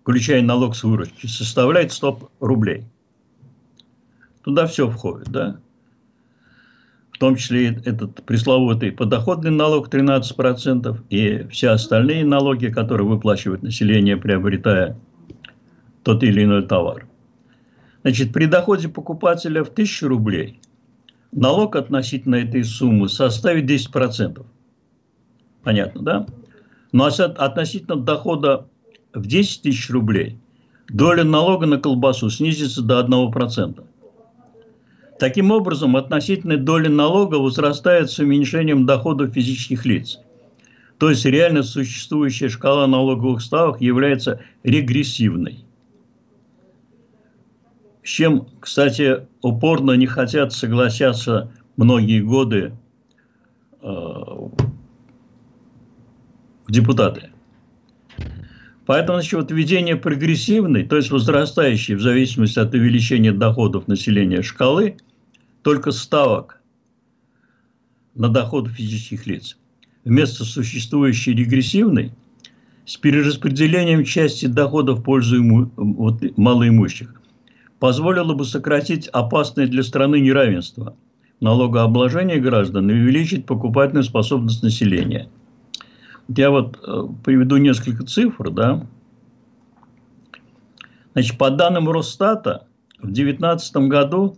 включая 0.00 0.42
налог 0.42 0.74
с 0.74 0.82
выручки, 0.82 1.28
составляет 1.28 1.92
100 1.92 2.32
рублей. 2.40 2.82
Туда 4.42 4.66
все 4.66 4.90
входит, 4.90 5.28
да? 5.28 5.60
В 7.12 7.18
том 7.18 7.36
числе 7.36 7.80
этот 7.84 8.24
пресловутый 8.24 8.90
подоходный 8.90 9.52
налог 9.52 9.88
13% 9.88 10.98
и 11.10 11.46
все 11.52 11.68
остальные 11.68 12.24
налоги, 12.24 12.66
которые 12.66 13.06
выплачивает 13.06 13.62
население, 13.62 14.16
приобретая 14.16 14.98
тот 16.02 16.24
или 16.24 16.42
иной 16.42 16.66
товар. 16.66 17.06
Значит, 18.02 18.32
при 18.32 18.46
доходе 18.46 18.88
покупателя 18.88 19.62
в 19.62 19.68
1000 19.68 20.08
рублей 20.08 20.60
налог 21.30 21.76
относительно 21.76 22.34
этой 22.34 22.64
суммы 22.64 23.08
составит 23.08 23.70
10%. 23.70 24.44
Понятно, 25.62 26.02
да? 26.02 26.26
Но 26.92 27.06
относительно 27.06 27.96
дохода 27.96 28.66
в 29.14 29.26
10 29.26 29.62
тысяч 29.62 29.90
рублей 29.90 30.38
доля 30.88 31.24
налога 31.24 31.66
на 31.66 31.78
колбасу 31.78 32.30
снизится 32.30 32.82
до 32.82 33.00
1%. 33.00 33.84
Таким 35.18 35.50
образом, 35.50 35.96
относительная 35.96 36.56
доля 36.56 36.90
налога 36.90 37.36
возрастает 37.36 38.10
с 38.10 38.18
уменьшением 38.18 38.86
доходов 38.86 39.32
физических 39.32 39.86
лиц. 39.86 40.18
То 40.98 41.10
есть 41.10 41.24
реально 41.24 41.62
существующая 41.62 42.48
шкала 42.48 42.86
налоговых 42.86 43.40
ставок 43.40 43.80
является 43.80 44.40
регрессивной. 44.62 45.64
С 48.02 48.08
чем, 48.08 48.46
кстати, 48.60 49.26
упорно 49.42 49.92
не 49.92 50.06
хотят 50.06 50.52
согласиться 50.52 51.52
многие 51.76 52.20
годы 52.20 52.72
э, 56.68 56.72
депутаты. 56.72 57.30
Поэтому 58.84 59.18
значит, 59.18 59.34
вот 59.34 59.50
введение 59.52 59.96
прогрессивной, 59.96 60.84
то 60.84 60.96
есть 60.96 61.10
возрастающей 61.10 61.94
в 61.94 62.00
зависимости 62.00 62.58
от 62.58 62.74
увеличения 62.74 63.32
доходов 63.32 63.88
населения 63.88 64.42
шкалы– 64.42 64.96
только 65.62 65.92
ставок 65.92 66.60
на 68.14 68.28
доходы 68.28 68.70
физических 68.70 69.26
лиц 69.26 69.56
вместо 70.04 70.44
существующей 70.44 71.32
регрессивной 71.32 72.12
с 72.84 72.96
перераспределением 72.96 74.04
части 74.04 74.46
доходов 74.46 74.98
в 74.98 75.02
пользу 75.02 75.38
иму, 75.38 75.70
вот, 75.76 76.20
малоимущих 76.36 77.14
позволило 77.78 78.34
бы 78.34 78.44
сократить 78.44 79.06
опасное 79.08 79.66
для 79.68 79.82
страны 79.82 80.20
неравенство 80.20 80.96
налогообложения 81.40 82.38
граждан 82.38 82.90
и 82.90 82.94
увеличить 82.94 83.46
покупательную 83.46 84.04
способность 84.04 84.62
населения. 84.62 85.28
Я 86.28 86.50
вот 86.50 86.78
э, 86.82 87.08
приведу 87.24 87.56
несколько 87.56 88.04
цифр, 88.04 88.50
да. 88.50 88.86
Значит, 91.12 91.36
по 91.36 91.50
данным 91.50 91.90
Росстата, 91.90 92.66
в 92.98 93.06
2019 93.06 93.76
году 93.88 94.36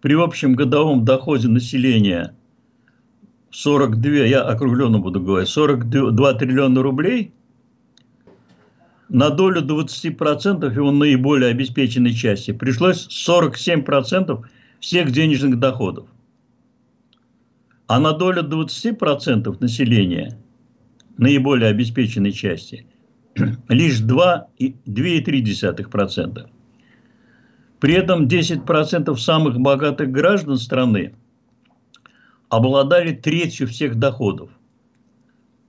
при 0.00 0.14
общем 0.14 0.54
годовом 0.54 1.04
доходе 1.04 1.48
населения 1.48 2.34
42, 3.50 4.10
я 4.26 4.42
округленно 4.42 4.98
буду 4.98 5.20
говорить, 5.20 5.48
42 5.48 6.34
триллиона 6.34 6.82
рублей, 6.82 7.32
на 9.08 9.30
долю 9.30 9.62
20% 9.62 10.72
его 10.72 10.90
наиболее 10.90 11.50
обеспеченной 11.50 12.12
части 12.12 12.52
пришлось 12.52 13.08
47% 13.08 14.44
всех 14.80 15.10
денежных 15.10 15.58
доходов. 15.58 16.06
А 17.86 18.00
на 18.00 18.12
долю 18.12 18.42
20% 18.42 19.56
населения 19.60 20.36
наиболее 21.18 21.68
обеспеченной 21.70 22.32
части 22.32 22.86
лишь 23.68 24.00
2,3%. 24.00 26.48
При 27.78 27.94
этом 27.94 28.26
10% 28.26 29.16
самых 29.16 29.60
богатых 29.60 30.10
граждан 30.10 30.56
страны 30.56 31.14
обладали 32.48 33.12
третью 33.12 33.68
всех 33.68 33.96
доходов. 33.96 34.48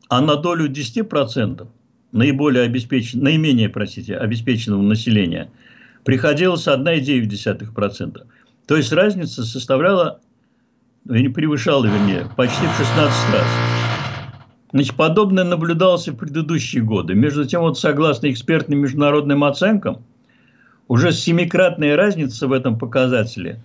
А 0.09 0.21
на 0.21 0.37
долю 0.37 0.71
10% 0.71 1.67
наиболее 2.13 2.63
обеспечен, 2.63 3.21
наименее, 3.21 3.67
простите, 3.69 4.15
обеспеченного 4.15 4.81
населения 4.81 5.51
приходилось 6.05 6.65
1,9%. 6.67 8.25
То 8.67 8.75
есть 8.75 8.93
разница 8.93 9.43
составляла, 9.43 10.21
не 11.05 11.29
превышала, 11.29 11.85
вернее, 11.85 12.29
почти 12.37 12.65
в 12.65 12.77
16 12.77 13.33
раз. 13.33 13.76
Значит, 14.71 14.95
подобное 14.95 15.43
наблюдалось 15.43 16.07
и 16.07 16.11
в 16.11 16.15
предыдущие 16.15 16.83
годы. 16.83 17.13
Между 17.13 17.45
тем, 17.45 17.61
вот 17.61 17.79
согласно 17.79 18.29
экспертным 18.31 18.79
международным 18.79 19.43
оценкам– 19.43 20.01
уже 20.87 21.11
семикратная 21.11 21.95
разница 21.95 22.47
в 22.47 22.53
этом 22.53 22.77
показателе 22.77 23.59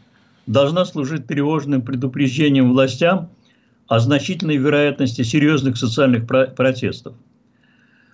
должна 0.46 0.84
служить 0.84 1.26
тревожным 1.26 1.82
предупреждением 1.82 2.70
властям 2.70 3.30
о 3.86 4.00
значительной 4.00 4.56
вероятности 4.56 5.22
серьезных 5.22 5.76
социальных 5.76 6.26
протестов. 6.26 7.14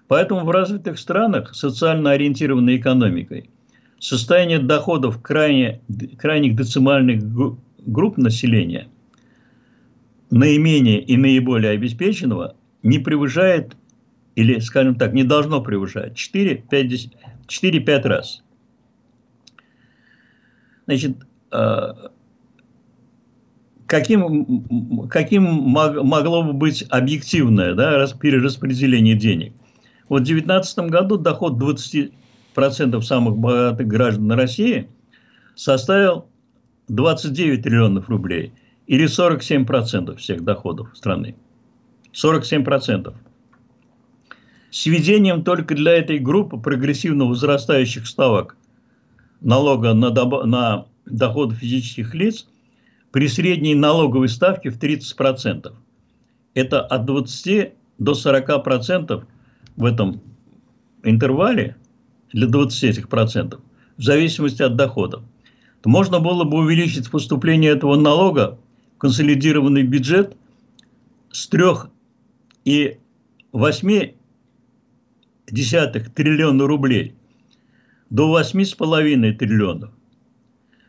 Поэтому 0.09 0.45
в 0.45 0.51
развитых 0.51 0.99
странах, 0.99 1.55
социально 1.55 2.13
ориентированной 2.13 2.77
экономикой, 2.77 3.49
состояние 3.99 4.59
доходов 4.59 5.21
крайне, 5.23 5.81
крайних 6.19 6.57
децимальных 6.57 7.23
групп 7.87 8.17
населения, 8.19 8.89
наименее 10.31 11.01
и 11.01 11.17
наиболее 11.17 11.73
обеспеченного, 11.73 12.57
не 12.83 12.99
превышает, 12.99 13.77
или, 14.37 14.59
скажем 14.61 14.95
так, 14.95 15.13
не 15.13 15.25
должно 15.25 15.61
превышать 15.63 16.17
4-5 16.17 18.03
раз– 18.03 18.43
Значит, 20.89 21.19
э, 21.53 21.93
каким, 23.87 25.07
каким 25.11 25.43
могло 25.45 26.43
бы 26.43 26.55
быть 26.55 26.83
объективное 26.89 27.75
да, 27.75 28.07
перераспределение 28.19 29.15
денег? 29.15 29.53
Вот 30.09 30.23
в 30.23 30.25
2019 30.25 30.79
году 30.91 31.19
доход 31.19 31.61
20% 31.61 33.03
самых 33.03 33.37
богатых 33.37 33.87
граждан 33.87 34.33
России 34.33 34.89
составил 35.57 36.27
29 36.89 37.63
триллионов 37.63 38.09
рублей 38.09 38.55
или 38.87 39.05
47% 39.05 40.17
всех 40.17 40.43
доходов 40.43 40.89
страны. 40.95 41.37
47%. 42.13 43.15
С 44.71 44.87
введением 44.87 45.45
только 45.45 45.75
для 45.75 45.93
этой 45.93 46.19
группы 46.19 46.59
прогрессивно 46.59 47.25
возрастающих 47.25 48.07
ставок– 48.07 48.57
налога 49.41 49.95
на, 49.95 50.07
доб- 50.07 50.45
на 50.45 50.87
доход 51.07 51.55
физических 51.55 52.15
лиц 52.15 52.47
при 53.11 53.29
средней 53.29 53.75
налоговой 53.75 54.29
ставке 54.29 54.71
в 54.71 54.79
30%. 54.79 55.73
Это 56.55 56.81
от 56.81 57.05
20 57.05 57.73
до 57.99 58.13
40% 58.13 59.25
в 59.77 59.85
этом 59.85 60.21
интервале 61.05 61.77
для 62.33 62.47
20 62.47 62.85
этих 62.85 63.09
процентов, 63.09 63.61
в 63.97 64.03
зависимости 64.03 64.63
от 64.63 64.77
доходов. 64.77 65.23
То 65.83 65.89
можно 65.89 66.19
было 66.19 66.45
бы 66.45 66.59
увеличить 66.59 67.11
поступление 67.11 67.73
этого 67.73 67.97
налога 67.97 68.59
в 68.97 68.99
консолидированный 68.99 69.85
бюджет 69.85 70.37
с 71.31 71.47
3,8 72.69 74.15
триллиона 76.15 76.67
рублей 76.67 77.15
до 78.11 78.39
8,5 78.39 79.33
триллионов. 79.37 79.91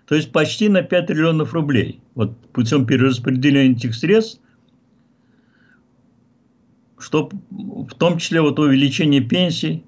То 0.05 0.15
есть 0.15 0.31
почти 0.31 0.69
на 0.69 0.81
5 0.81 1.07
триллионов 1.07 1.53
рублей. 1.53 2.01
Вот 2.15 2.35
путем 2.51 2.85
перераспределения 2.85 3.75
этих 3.75 3.95
средств, 3.95 4.41
что 6.97 7.29
в 7.51 7.93
том 7.95 8.17
числе 8.17 8.41
вот 8.41 8.59
увеличение 8.59 9.21
пенсий 9.21 9.83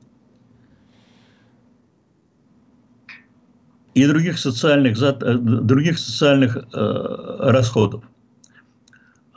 и 3.95 4.05
других 4.05 4.37
социальных, 4.39 5.01
э, 5.01 5.13
других 5.37 5.99
социальных 5.99 6.55
э, 6.55 7.37
расходов. 7.51 8.03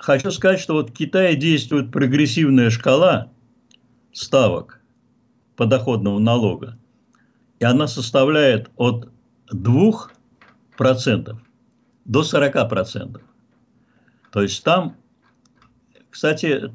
Хочу 0.05 0.31
сказать, 0.33 0.61
что 0.61 0.75
вот 0.75 0.91
в 0.91 0.93
Китае 0.93 1.35
действует 1.35 1.91
прогрессивная 1.91 2.69
шкала 2.69 3.33
ставок 4.13 4.83
подоходного 5.57 6.19
налога 6.19 6.77
и 7.59 7.65
она 7.65 7.87
составляет 7.87 8.71
от 8.77 9.09
2% 9.51 11.37
до 12.05 12.21
40%. 12.21 13.21
То 14.31 14.43
есть 14.43 14.63
там, 14.63 14.95
кстати, 16.11 16.71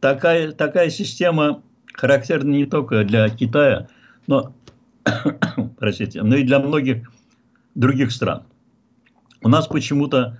такая, 0.00 0.52
такая 0.52 0.90
система 0.90 1.62
характерна 1.94 2.50
не 2.50 2.66
только 2.66 3.04
для 3.04 3.30
Китая, 3.30 3.88
но, 4.26 4.54
простите, 5.78 6.22
но 6.22 6.36
и 6.36 6.42
для 6.42 6.58
многих 6.58 7.10
других 7.74 8.12
стран. 8.12 8.42
У 9.42 9.48
нас 9.48 9.66
почему-то, 9.66 10.38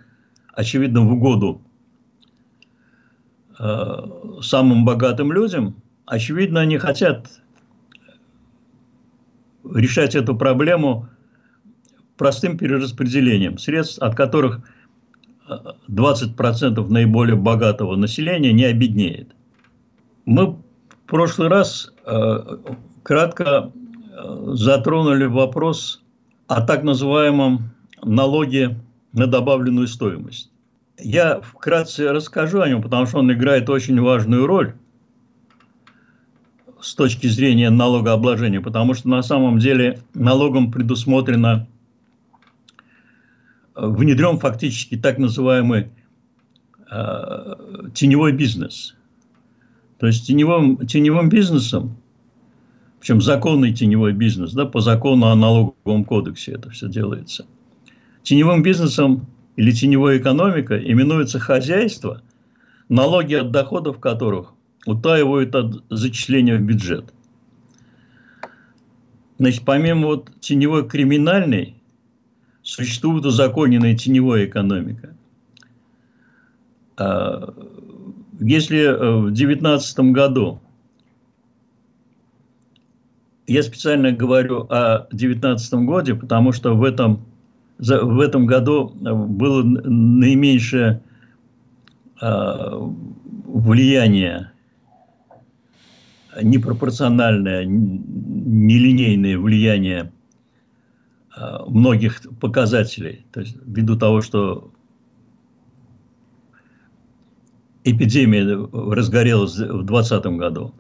очевидно, 0.52 1.00
в 1.00 1.12
угоду 1.14 1.62
самым 3.58 4.84
богатым 4.84 5.32
людям, 5.32 5.76
очевидно, 6.04 6.60
они 6.60 6.78
хотят 6.78 7.40
решать 9.74 10.14
эту 10.14 10.36
проблему 10.36 11.08
простым 12.16 12.56
перераспределением 12.58 13.58
средств, 13.58 13.98
от 14.00 14.14
которых 14.14 14.60
20% 15.88 16.88
наиболее 16.88 17.36
богатого 17.36 17.96
населения 17.96 18.52
не 18.52 18.64
обеднеет. 18.64 19.34
Мы 20.24 20.46
в 20.46 20.58
прошлый 21.06 21.48
раз 21.48 21.92
э, 22.04 22.58
кратко 23.04 23.70
э, 23.72 24.52
затронули 24.54 25.26
вопрос 25.26 26.02
о 26.48 26.62
так 26.62 26.82
называемом 26.82 27.70
налоге 28.02 28.80
на 29.12 29.26
добавленную 29.26 29.86
стоимость. 29.86 30.50
Я 30.98 31.40
вкратце 31.40 32.10
расскажу 32.12 32.60
о 32.60 32.68
нем, 32.68 32.82
потому 32.82 33.06
что 33.06 33.18
он 33.18 33.32
играет 33.32 33.68
очень 33.68 34.00
важную 34.00 34.46
роль 34.46 34.74
с 36.80 36.94
точки 36.94 37.26
зрения 37.26 37.68
налогообложения, 37.70 38.60
потому 38.60 38.94
что 38.94 39.08
на 39.08 39.22
самом 39.22 39.58
деле 39.58 40.00
налогом 40.14 40.70
предусмотрено 40.70 41.66
внедрен 43.74 44.38
фактически 44.38 44.96
так 44.96 45.18
называемый 45.18 45.88
э, 46.90 47.54
теневой 47.94 48.32
бизнес. 48.32 48.94
То 49.98 50.06
есть 50.06 50.26
теневым, 50.26 50.86
теневым 50.86 51.28
бизнесом, 51.28 51.96
причем 53.00 53.20
законный 53.20 53.72
теневой 53.72 54.12
бизнес, 54.12 54.52
да, 54.52 54.64
по 54.64 54.80
закону 54.80 55.26
о 55.26 55.34
налоговом 55.34 56.04
кодексе 56.04 56.52
это 56.52 56.70
все 56.70 56.88
делается. 56.88 57.46
Теневым 58.22 58.62
бизнесом 58.62 59.26
или 59.56 59.72
теневой 59.72 60.18
экономика 60.18 60.78
именуется 60.78 61.38
хозяйство, 61.38 62.22
налоги 62.88 63.34
от 63.34 63.50
доходов 63.50 63.98
которых 63.98 64.52
утаивают 64.86 65.54
от 65.54 65.82
зачисления 65.90 66.56
в 66.56 66.62
бюджет. 66.62 67.12
Значит, 69.38 69.64
помимо 69.64 70.06
вот 70.06 70.30
теневой 70.40 70.88
криминальной, 70.88 71.74
существует 72.62 73.24
узаконенная 73.24 73.96
теневая 73.96 74.46
экономика. 74.46 75.14
А, 76.96 77.54
если 78.40 78.78
э, 78.80 79.16
в 79.18 79.30
2019 79.30 79.98
году, 80.12 80.60
я 83.46 83.62
специально 83.62 84.10
говорю 84.10 84.66
о 84.68 85.06
2019 85.10 85.74
году, 85.86 86.16
потому 86.16 86.52
что 86.52 86.74
в 86.74 86.82
этом, 86.82 87.24
в 87.78 88.20
этом 88.20 88.46
году 88.46 88.88
было 88.88 89.62
наименьшее 89.62 91.02
а, 92.20 92.78
влияние 92.78 94.52
непропорциональное, 96.42 97.64
нелинейное 97.64 99.38
влияние 99.38 100.12
Э, 101.36 101.58
многих 101.68 102.22
показателей. 102.40 103.26
То 103.30 103.40
есть 103.40 103.56
ввиду 103.66 103.98
того, 103.98 104.22
что 104.22 104.72
эпидемия 107.84 108.42
разгорелась 108.72 109.56
в 109.56 109.84
2020 109.84 110.26
году. 110.38 110.74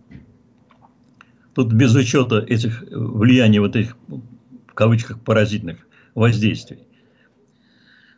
Тут 1.54 1.72
без 1.74 1.94
учета 1.94 2.38
этих 2.38 2.82
влияний 2.90 3.58
вот 3.58 3.76
этих 3.76 3.98
в 4.08 4.72
кавычках 4.72 5.20
паразитных 5.20 5.86
воздействий. 6.14 6.85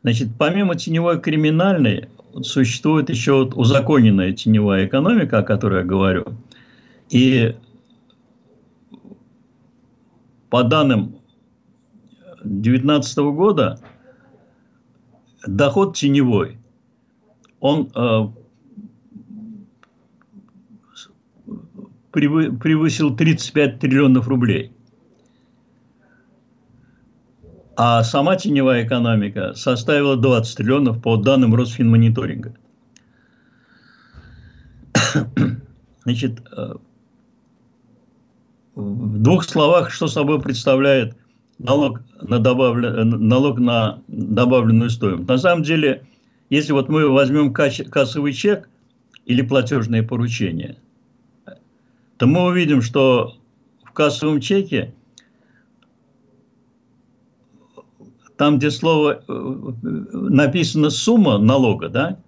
Значит, 0.03 0.29
помимо 0.39 0.77
теневой 0.77 1.21
криминальной, 1.21 2.09
существует 2.43 3.11
еще 3.11 3.33
вот 3.45 3.55
узаконенная 3.55 4.33
теневая 4.33 4.87
экономика, 4.87 5.39
о 5.39 5.43
которой 5.43 5.81
я 5.81 5.85
говорю. 5.85 6.25
И 7.11 7.57
по 10.51 10.63
данным 10.63 11.17
2019 12.45 13.19
года 13.19 13.81
доход 15.47 15.97
теневой, 15.97 16.59
он 17.61 17.91
э, 17.95 18.29
превысил 22.13 23.17
35 23.17 23.81
триллионов 23.81 24.29
рублей. 24.29 24.73
А 27.81 28.03
сама 28.03 28.35
теневая 28.35 28.85
экономика 28.85 29.55
составила 29.55 30.17
20 30.17 30.57
триллионов 30.57 31.01
по 31.01 31.17
данным 31.17 31.55
Росфинмониторинга. 31.55 32.53
Значит, 36.03 36.41
э, 36.51 36.75
в 38.75 39.23
двух 39.23 39.45
словах, 39.45 39.93
что 39.93 40.09
собой 40.09 40.43
представляет 40.43 41.17
налог 41.61 42.03
на, 42.21 42.41
добавлен, 42.41 43.11
налог 43.29 43.61
на 43.61 44.03
добавленную 44.09 44.91
стоимость. 44.91 45.29
На 45.29 45.39
самом 45.39 45.63
деле, 45.63 46.05
если 46.51 46.73
вот 46.73 46.89
мы 46.89 47.09
возьмем 47.09 47.53
кассовый 47.53 48.33
чек 48.33 48.69
или 49.25 49.41
платежное 49.41 50.03
поручение, 50.03 50.79
то 52.17 52.27
мы 52.27 52.47
увидим, 52.47 52.83
что 52.83 53.37
в 53.85 53.93
кассовом 53.93 54.41
чеке 54.41 54.95
там, 58.39 58.59
где 58.59 58.71
слово 58.71 59.21
э, 59.27 59.33
написано 60.13 60.91
сумма 60.91 61.39
налога, 61.39 61.89
да, 61.89 62.19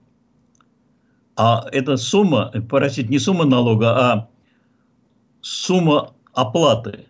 а 1.36 1.64
эта 1.72 1.96
сумма, 1.96 2.52
простите, 2.68 3.08
не 3.08 3.20
сумма 3.20 3.44
налога, 3.44 3.96
а 3.96 4.28
сумма 5.40 6.12
оплаты 6.34 7.06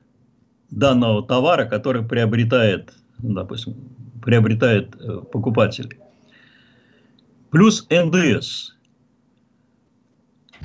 данного 0.71 1.27
товара, 1.27 1.65
который 1.65 2.05
приобретает, 2.05 2.93
допустим, 3.19 3.75
приобретает 4.23 4.95
э, 5.01 5.23
покупатель. 5.33 5.99
Плюс 7.51 7.89
НДС. 7.91 8.75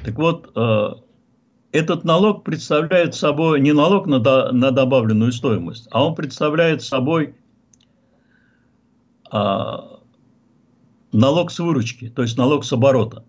Так 0.04 0.16
вот, 0.18 0.52
э, 0.56 0.90
этот 1.72 2.04
налог 2.04 2.44
представляет 2.44 3.16
собой 3.16 3.62
не 3.62 3.72
налог 3.72 4.08
на, 4.08 4.20
на 4.52 4.72
добавленную 4.72 5.32
стоимость, 5.32 5.88
а 5.92 6.06
он 6.06 6.16
представляет 6.16 6.84
собой 6.84 7.34
налог 11.12 11.52
с 11.52 11.60
выручки, 11.60 12.10
то 12.10 12.22
есть 12.22 12.38
налог 12.38 12.66
с 12.66 12.74
оборота. 12.74 13.24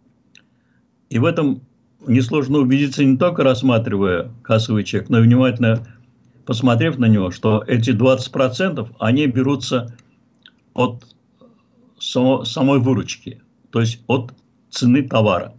И 1.08 1.18
в 1.18 1.24
этом 1.24 1.62
несложно 2.06 2.58
убедиться 2.58 3.04
не 3.04 3.16
только 3.16 3.42
рассматривая 3.42 4.30
кассовый 4.42 4.84
чек, 4.84 5.08
но 5.08 5.18
и 5.18 5.22
внимательно 5.22 5.86
посмотрев 6.44 6.98
на 6.98 7.06
него, 7.06 7.30
что 7.30 7.62
эти 7.66 7.90
20% 7.90 8.88
они 8.98 9.26
берутся 9.26 9.96
от 10.74 11.04
само, 11.98 12.44
самой 12.44 12.78
выручки, 12.78 13.42
то 13.70 13.80
есть 13.80 14.02
от 14.06 14.32
цены 14.70 15.02
товара. 15.02 15.54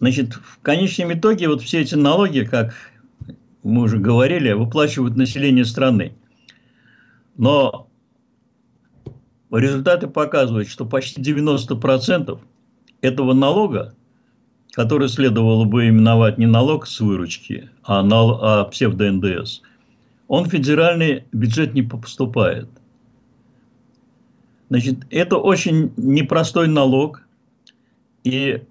Значит, 0.00 0.34
в 0.34 0.60
конечном 0.60 1.12
итоге 1.14 1.48
вот 1.48 1.62
все 1.62 1.80
эти 1.80 1.94
налоги, 1.94 2.40
как 2.40 2.74
мы 3.62 3.82
уже 3.82 3.98
говорили, 3.98 4.52
выплачивают 4.52 5.16
население 5.16 5.64
страны. 5.64 6.14
Но 7.36 7.88
результаты 9.50 10.06
показывают, 10.08 10.68
что 10.68 10.86
почти 10.86 11.20
90% 11.20 12.38
этого 13.02 13.32
налога 13.34 13.94
который 14.76 15.08
следовало 15.08 15.64
бы 15.64 15.88
именовать 15.88 16.36
не 16.36 16.44
налог 16.44 16.86
с 16.86 17.00
выручки, 17.00 17.70
а, 17.82 18.02
нал, 18.02 18.38
а 18.44 18.64
псевдо-НДС, 18.66 19.62
он 20.28 20.44
в 20.44 20.50
федеральный 20.50 21.24
бюджет 21.32 21.72
не 21.72 21.80
поступает. 21.80 22.68
Значит, 24.68 25.06
это 25.08 25.38
очень 25.38 25.94
непростой 25.96 26.68
налог, 26.68 27.26
и 28.22 28.64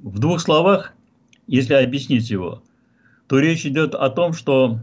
в 0.00 0.18
двух 0.18 0.40
словах, 0.40 0.94
если 1.46 1.74
объяснить 1.74 2.28
его, 2.28 2.60
то 3.28 3.38
речь 3.38 3.66
идет 3.66 3.94
о 3.94 4.08
том, 4.10 4.32
что 4.32 4.80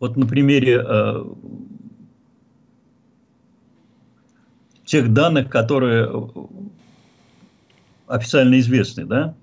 вот 0.00 0.16
на 0.16 0.26
примере 0.26 0.84
э, 0.84 1.24
тех 4.84 5.12
данных, 5.12 5.48
которые 5.50 6.10
официально 8.06 8.58
известны, 8.58 9.04
да? 9.04 9.34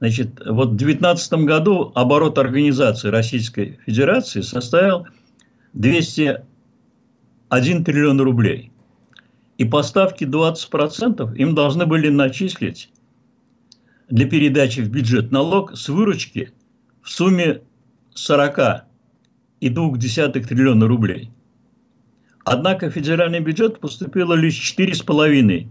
Значит, 0.00 0.40
вот 0.44 0.70
в 0.70 0.76
2019 0.76 1.32
году 1.44 1.92
оборот 1.94 2.36
организации 2.36 3.08
Российской 3.08 3.78
Федерации 3.86 4.40
составил 4.42 5.06
201 5.72 7.84
триллион 7.84 8.20
рублей. 8.20 8.70
И 9.56 9.64
поставки 9.64 10.24
20% 10.24 11.36
им 11.36 11.54
должны 11.54 11.86
были 11.86 12.10
начислить 12.10 12.90
для 14.14 14.28
передачи 14.28 14.78
в 14.78 14.90
бюджет 14.90 15.32
налог 15.32 15.76
с 15.76 15.88
выручки 15.88 16.52
в 17.02 17.10
сумме 17.10 17.62
40 18.14 18.84
и 19.58 19.68
2,2 19.68 20.46
триллиона 20.46 20.86
рублей. 20.86 21.32
Однако 22.44 22.88
в 22.88 22.92
федеральный 22.92 23.40
бюджет 23.40 23.80
поступило 23.80 24.34
лишь 24.34 24.76
4,5 24.78 25.66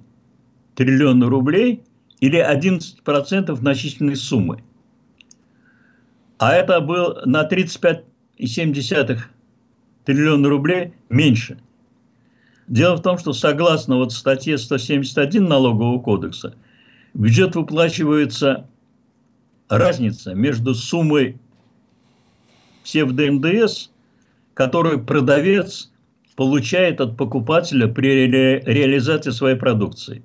триллиона 0.76 1.30
рублей 1.30 1.84
или 2.20 2.38
11% 2.38 3.56
значительной 3.56 4.18
суммы. 4.18 4.62
А 6.38 6.54
это 6.54 6.82
было 6.82 7.22
на 7.24 7.48
35,7 7.48 9.20
триллиона 10.04 10.50
рублей 10.50 10.94
меньше. 11.08 11.62
Дело 12.68 12.98
в 12.98 13.02
том, 13.02 13.18
что 13.18 13.32
согласно 13.32 13.96
вот 13.96 14.12
статье 14.12 14.58
171 14.58 15.46
налогового 15.46 16.02
кодекса, 16.02 16.56
бюджет 17.14 17.56
выплачивается 17.56 18.68
разница 19.70 20.34
между 20.34 20.74
суммой 20.74 21.38
псевдо-НДС, 22.84 23.90
которую 24.54 25.04
продавец 25.04 25.92
получает 26.36 27.00
от 27.02 27.16
покупателя 27.18 27.88
при 27.88 28.28
ре 28.28 28.60
реализации 28.66 29.32
своей 29.32 29.56
продукции. 29.56 30.24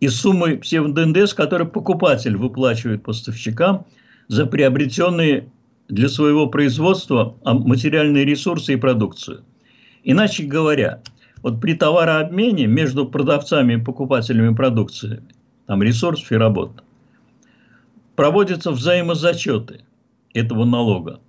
И 0.00 0.08
суммой 0.08 0.58
псевдо-НДС, 0.58 1.34
которую 1.34 1.70
покупатель 1.70 2.36
выплачивает 2.36 3.04
поставщикам 3.04 3.86
за 4.28 4.46
приобретенные 4.46 5.48
для 5.88 6.08
своего 6.08 6.48
производства 6.48 7.36
материальные 7.44 8.24
ресурсы 8.24 8.72
и 8.72 8.76
продукцию. 8.76 9.44
Иначе 10.02 10.44
говоря, 10.44 11.02
вот 11.42 11.60
при 11.60 11.74
товарообмене 11.74 12.66
между 12.66 13.06
продавцами 13.06 13.74
и 13.74 13.76
покупателями 13.76 14.54
продукции, 14.54 15.22
там 15.66 15.82
ресурсов 15.82 16.30
и 16.32 16.36
работ, 16.36 16.82
проводятся 18.16 18.72
взаимозачеты 18.72 19.84
этого 20.34 20.64
налога. 20.64 21.20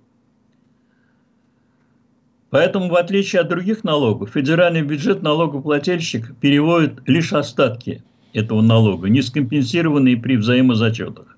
Поэтому, 2.50 2.88
в 2.88 2.94
отличие 2.94 3.42
от 3.42 3.48
других 3.48 3.82
налогов, 3.82 4.30
федеральный 4.30 4.82
бюджет 4.82 5.22
налогоплательщик 5.22 6.36
переводит 6.36 7.00
лишь 7.08 7.32
остатки 7.32 8.04
этого 8.32 8.60
налога, 8.60 9.08
не 9.08 9.22
скомпенсированные 9.22 10.16
при 10.16 10.36
взаимозачетах. 10.36 11.36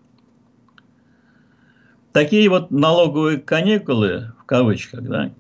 Такие 2.12 2.48
вот 2.48 2.70
налоговые 2.70 3.38
каникулы, 3.38 4.32
в 4.40 4.44
кавычках, 4.44 5.02
да, 5.02 5.32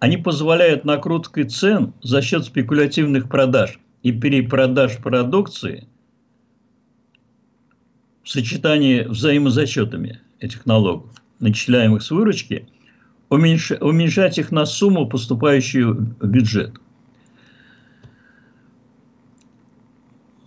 они 0.00 0.16
позволяют 0.16 0.84
накруткой 0.84 1.44
цен 1.44 1.92
за 2.02 2.20
счет 2.20 2.44
спекулятивных 2.44 3.28
продаж 3.28 3.78
и 4.02 4.12
перепродаж 4.12 4.98
продукции 4.98 5.88
сочетании 8.28 9.02
взаимозачетами 9.02 10.20
этих 10.40 10.66
налогов, 10.66 11.10
начисляемых 11.40 12.02
с 12.02 12.10
выручки, 12.10 12.68
уменьшать 13.28 14.38
их 14.38 14.52
на 14.52 14.66
сумму, 14.66 15.08
поступающую 15.08 16.14
в 16.20 16.26
бюджет. 16.26 16.74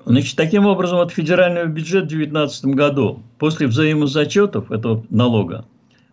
Значит, 0.05 0.37
таким 0.37 0.65
образом, 0.65 0.99
от 0.99 1.11
федерального 1.11 1.65
бюджета 1.65 2.05
в 2.05 2.09
2019 2.09 2.65
году 2.67 3.23
после 3.39 3.67
взаимозачетов 3.67 4.71
этого 4.71 5.05
налога 5.09 5.65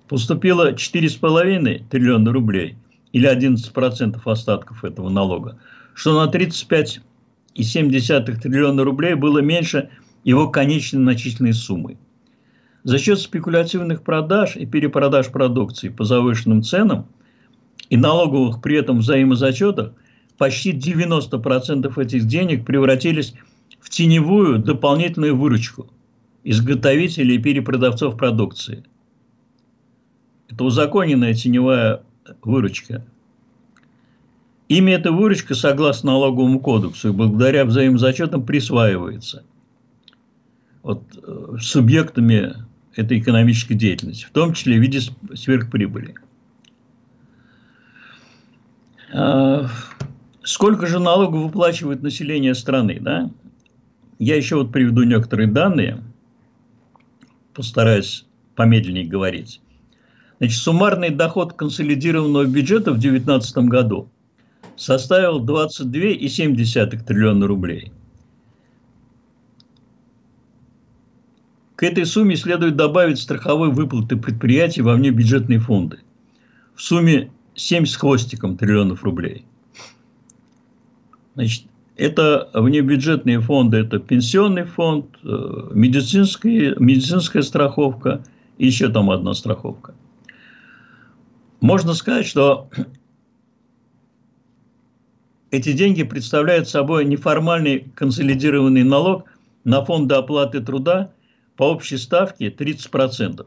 поступило 0.09 0.73
4,5 0.73 1.85
триллиона 1.89 2.33
рублей 2.33 2.77
или 3.13 3.33
11% 3.33 4.21
остатков 4.25 4.85
этого 4.85 5.11
налога, 5.11 5.57
что 5.95 6.21
на 6.21 6.29
35,7 6.29 8.41
триллиона 8.41 8.83
рублей 8.83 9.15
было 9.15 9.39
меньше 9.39 9.91
его 10.25 10.49
конечной 10.49 11.03
значительной 11.03 11.53
суммы. 11.53 11.99
За 12.83 12.99
счет 12.99 13.21
спекулятивных 13.21 14.03
продаж 14.03 14.57
и 14.57 14.67
перепродаж 14.67 15.31
продукции 15.31 15.89
по 15.89 16.05
завышенным 16.05 16.63
ценам 16.63 17.07
и 17.89 17.97
налоговых 17.97 18.61
при 18.61 18.77
этом 18.77 18.99
взаимозачетах 18.99 19.93
почти 20.37 20.73
90% 20.73 22.03
этих 22.03 22.25
денег 22.27 22.67
превратились 22.67 23.35
в 23.81 23.91
теневую 23.91 24.59
дополнительную 24.59 25.37
выручку 25.37 25.87
изготовителей 26.43 27.37
и 27.37 27.43
перепродавцов 27.43 28.17
продукции. 28.17 28.85
Это 30.51 30.65
узаконенная 30.65 31.33
теневая 31.33 32.03
выручка. 32.43 33.05
Ими 34.69 34.93
эта 34.93 35.13
выручка, 35.13 35.55
согласно 35.55 36.13
налоговому 36.13 36.61
кодексу, 36.61 37.09
и 37.09 37.13
благодаря 37.13 37.65
взаимозачетам 37.65 38.45
присваивается 38.45 39.45
вот, 40.85 41.03
э, 41.17 41.57
субъектами 41.61 42.55
этой 42.95 43.19
экономической 43.19 43.75
деятельности, 43.75 44.27
в 44.27 44.31
том 44.31 44.53
числе 44.53 44.79
в 44.79 44.81
виде 44.81 45.01
сверхприбыли. 45.35 46.15
А, 49.13 49.67
сколько 50.43 50.87
же 50.87 51.01
налогов 51.01 51.43
выплачивает 51.43 52.03
население 52.03 52.55
страны? 52.55 52.99
Да? 53.01 53.31
Я 54.19 54.37
еще 54.37 54.57
вот 54.57 54.71
приведу 54.71 55.03
некоторые 55.05 55.49
данные, 55.49 56.03
постараюсь 57.55 58.27
помедленнее 58.55 59.07
говорить. 59.07 59.61
Значит, 60.39 60.61
суммарный 60.61 61.11
доход 61.11 61.55
консолидированного 61.55 62.45
бюджета 62.45 62.93
в 62.93 62.99
2019 62.99 63.57
году 63.69 64.09
составил 64.77 65.43
22,7 65.45 67.05
триллиона 67.05 67.47
рублей. 67.47 67.93
К 71.77 71.83
этой 71.83 72.07
сумме 72.07 72.37
следует 72.37 72.77
добавить 72.77 73.19
страховые 73.19 73.73
выплаты 73.73 74.17
предприятий 74.17 74.83
во 74.83 74.95
внебюджетные 74.95 75.59
фонды 75.59 75.99
в 76.75 76.83
сумме 76.83 77.31
7 77.55 77.87
с 77.87 77.97
хвостиком 77.97 78.57
триллионов 78.57 79.03
рублей. 79.03 79.45
Значит, 81.35 81.65
это 81.97 82.49
внебюджетные 82.55 83.41
фонды, 83.41 83.79
это 83.79 83.99
пенсионный 83.99 84.65
фонд, 84.65 85.07
э, 85.25 85.71
медицинская, 85.73 86.77
медицинская 86.79 87.43
страховка 87.43 88.25
и 88.59 88.67
еще 88.67 88.89
там 88.89 89.11
одна 89.11 89.35
страховка. 89.35 89.95
Можно 91.61 91.95
сказать, 91.95 92.27
что 92.27 92.69
эти 95.51 95.73
деньги 95.73 96.03
представляют 96.03 96.69
собой 96.69 97.05
неформальный 97.05 97.91
консолидированный 97.95 98.85
налог 98.85 99.25
на 99.65 99.85
фонды 99.85 100.15
оплаты 100.15 100.61
труда 100.61 101.14
по 101.57 101.65
общей 101.65 101.97
ставке 101.97 102.49
30%. 102.49 103.47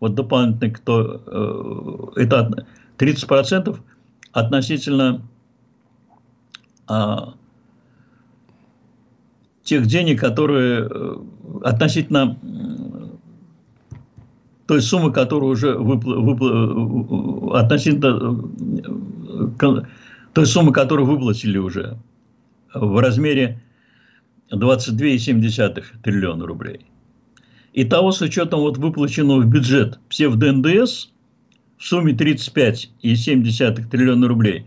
Вот 0.00 0.14
дополнительно 0.14 0.72
кто 0.72 2.12
э, 2.16 2.22
это 2.22 2.66
30% 2.98 3.78
относительно 4.32 5.22
а, 6.86 7.34
тех 9.62 9.86
денег, 9.86 10.20
которые 10.20 10.88
э, 10.90 11.16
относительно 11.62 12.38
той 14.66 14.80
суммы, 14.80 15.12
которую 15.12 15.52
уже 15.52 15.76
выпла, 15.76 16.14
выпла, 16.16 17.60
относительно 17.60 18.40
э, 19.60 19.82
той 20.32 20.46
суммы, 20.46 20.72
которую 20.72 21.06
выплатили 21.06 21.58
уже 21.58 21.98
в 22.72 23.00
размере 23.00 23.60
22,7 24.52 25.84
триллиона 26.02 26.46
рублей. 26.46 26.86
И 27.78 27.84
того 27.84 28.10
с 28.10 28.20
учетом 28.20 28.62
вот 28.62 28.76
выплаченного 28.76 29.42
в 29.42 29.46
бюджет 29.46 30.00
псевдо-НДС 30.08 31.10
в 31.76 31.84
сумме 31.84 32.12
35,7 32.12 33.88
триллиона 33.88 34.26
рублей, 34.26 34.66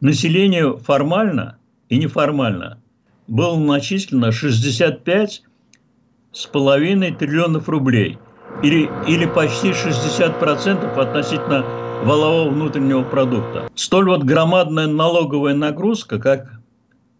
населению 0.00 0.78
формально 0.78 1.58
и 1.90 1.98
неформально 1.98 2.78
было 3.26 3.58
начислено 3.58 4.32
65 4.32 5.42
с 6.32 6.46
половиной 6.46 7.14
триллионов 7.14 7.68
рублей, 7.68 8.16
или, 8.62 8.88
или 9.06 9.26
почти 9.26 9.72
60% 9.72 10.98
относительно 10.98 11.62
валового 12.04 12.48
внутреннего 12.48 13.02
продукта. 13.02 13.68
Столь 13.74 14.08
вот 14.08 14.24
громадная 14.24 14.86
налоговая 14.86 15.52
нагрузка, 15.52 16.18
как 16.18 16.58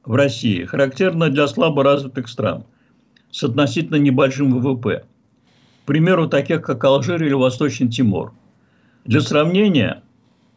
в 0.03 0.15
России, 0.15 0.65
характерна 0.65 1.29
для 1.29 1.47
слабо 1.47 1.85
развитых 1.85 2.27
стран 2.29 2.65
с 3.31 3.45
относительно 3.45 3.97
небольшим 3.97 4.59
ВВП. 4.59 5.05
Примеру, 5.87 6.29
таких 6.29 6.63
как 6.63 6.83
Алжир 6.83 7.23
или 7.23 7.33
Восточный 7.33 7.89
Тимор. 7.89 8.33
Для 9.05 9.21
сравнения, 9.21 10.03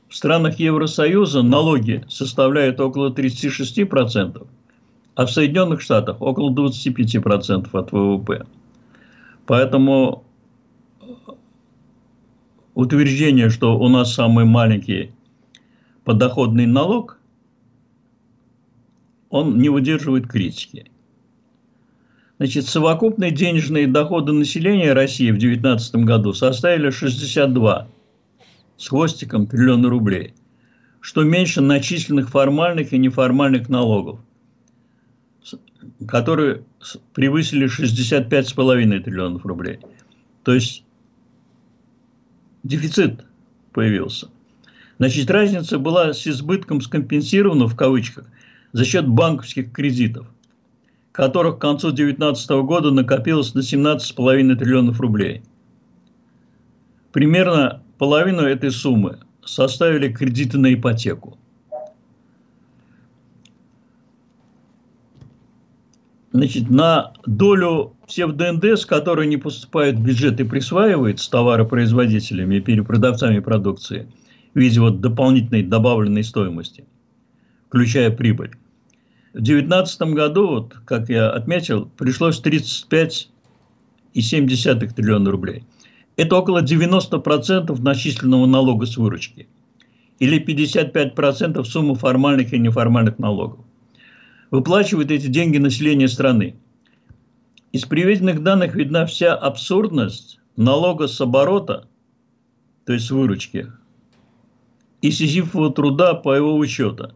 в 0.08 0.15
странах 0.15 0.60
Евросоюза 0.60 1.44
налоги 1.44 2.04
составляют 2.10 2.80
около 2.80 3.12
36%, 3.13 4.48
а 5.13 5.26
в 5.26 5.32
Соединенных 5.32 5.82
Штатах 5.82 6.20
около 6.20 6.52
25% 6.52 7.70
от 7.72 7.92
ВВП. 7.92 8.48
Поэтому 9.46 10.24
утверждение, 12.74 13.52
что 13.52 13.78
у 13.78 13.88
нас 13.88 14.15
самый 14.15 14.46
маленький 14.46 15.12
подоходный 16.06 16.65
налог, 16.65 17.20
он 19.30 19.60
не 19.60 19.70
выдерживает 19.70 20.28
критики. 20.28 20.89
Значит, 22.39 22.67
совокупные 22.67 23.32
денежные 23.32 23.86
доходы 23.86 24.32
населения 24.32 24.93
России 24.93 25.30
в 25.30 25.38
2019 25.38 25.95
году 26.06 26.32
составили 26.32 26.89
62 26.89 27.89
с 28.78 28.88
хвостиком 28.88 29.45
триллиона 29.45 29.89
рублей, 29.89 30.34
что 31.02 31.23
меньше 31.23 31.60
начисленных 31.60 32.30
формальных 32.30 32.93
и 32.93 32.97
неформальных 32.97 33.67
налогов, 33.67 34.21
которые 36.08 36.63
превысили 37.13 37.67
65,5 37.67 38.99
триллионов 39.02 39.45
рублей. 39.45 39.80
То 40.43 40.54
есть 40.54 40.86
дефицит 42.63 43.25
появился. 43.73 44.30
Значит, 44.97 45.30
разница 45.30 45.78
была 45.78 46.13
с 46.13 46.25
избытком 46.25 46.80
скомпенсирована 46.80 47.67
в 47.67 47.75
кавычках 47.75 48.28
за 48.71 48.86
счет 48.86 49.06
банковских 49.10 49.73
кредитов, 49.73 50.25
которых 51.19 51.58
к 51.58 51.62
концу 51.62 51.91
2019 51.91 52.49
года 52.63 52.91
накопилось 52.91 53.53
на 53.53 53.60
17,5 53.60 54.55
триллионов 54.55 55.01
рублей. 55.01 55.41
Примерно 57.12 57.84
половину 57.97 58.43
этой 58.43 58.71
суммы 58.71 59.19
составили 59.43 60.08
кредиты 60.08 60.58
на 60.58 60.73
ипотеку. 60.73 61.38
Значит, 66.32 66.69
на 66.69 67.12
долю 67.25 67.97
псевдо-НДС, 68.08 68.86
которая 68.86 69.27
не 69.27 69.36
поступает 69.36 69.95
в 69.95 70.01
бюджет 70.01 70.39
и 70.39 70.45
присваивается 70.45 71.29
товаропроизводителями 71.32 72.55
и 72.55 72.62
перепродавцами 72.62 73.39
продукции 73.39 74.08
в 74.53 74.60
виде 74.60 74.79
вот 74.79 75.01
дополнительной 75.01 75.63
добавленной 75.63 76.23
стоимости, 76.23 76.86
включая 77.67 78.10
прибыль. 78.10 78.59
В 79.34 79.42
2019 79.42 80.02
году, 80.13 80.48
вот, 80.48 80.74
как 80.86 81.10
я 81.10 81.30
отметил, 81.30 81.89
пришлось 81.98 82.42
35,7 82.42 84.94
триллиона 84.94 85.32
рублей– 85.32 85.65
это 86.20 86.36
около 86.36 86.62
90% 86.62 87.82
начисленного 87.82 88.46
налога 88.46 88.86
с 88.86 88.98
выручки 88.98 89.48
или 90.20 90.46
55% 90.46 91.63
суммы 91.63 91.96
формальных 91.96 92.52
и 92.52 92.60
неформальных 92.60 93.20
налогов. 93.20 93.62
Выплачивают 94.52 95.12
эти 95.12 95.28
деньги 95.28 95.60
население 95.60 96.10
страны. 96.10 96.58
Из 97.72 97.86
приведенных 97.86 98.44
данных 98.44 98.76
видна 98.76 99.06
вся 99.06 99.34
абсурдность 99.34 100.42
налога 100.58 101.08
с 101.08 101.22
оборота, 101.22 101.88
то 102.86 102.92
есть 102.92 103.06
с 103.06 103.12
выручки, 103.12 103.72
и 105.02 105.12
сизифового 105.12 105.72
труда 105.72 106.15
по 106.15 106.36
его 106.36 106.58
учету. 106.58 107.13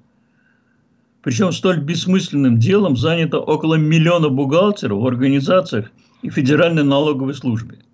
Причем 1.24 1.52
столь 1.52 1.80
бессмысленным 1.80 2.60
делом 2.60 2.96
занято 2.96 3.40
около 3.40 3.76
миллиона 3.76 4.30
бухгалтеров 4.30 5.02
в 5.02 5.08
организациях 5.08 5.92
и 6.22 6.30
Федеральной 6.30 6.84
налоговой 6.84 7.34
службе– 7.34 7.80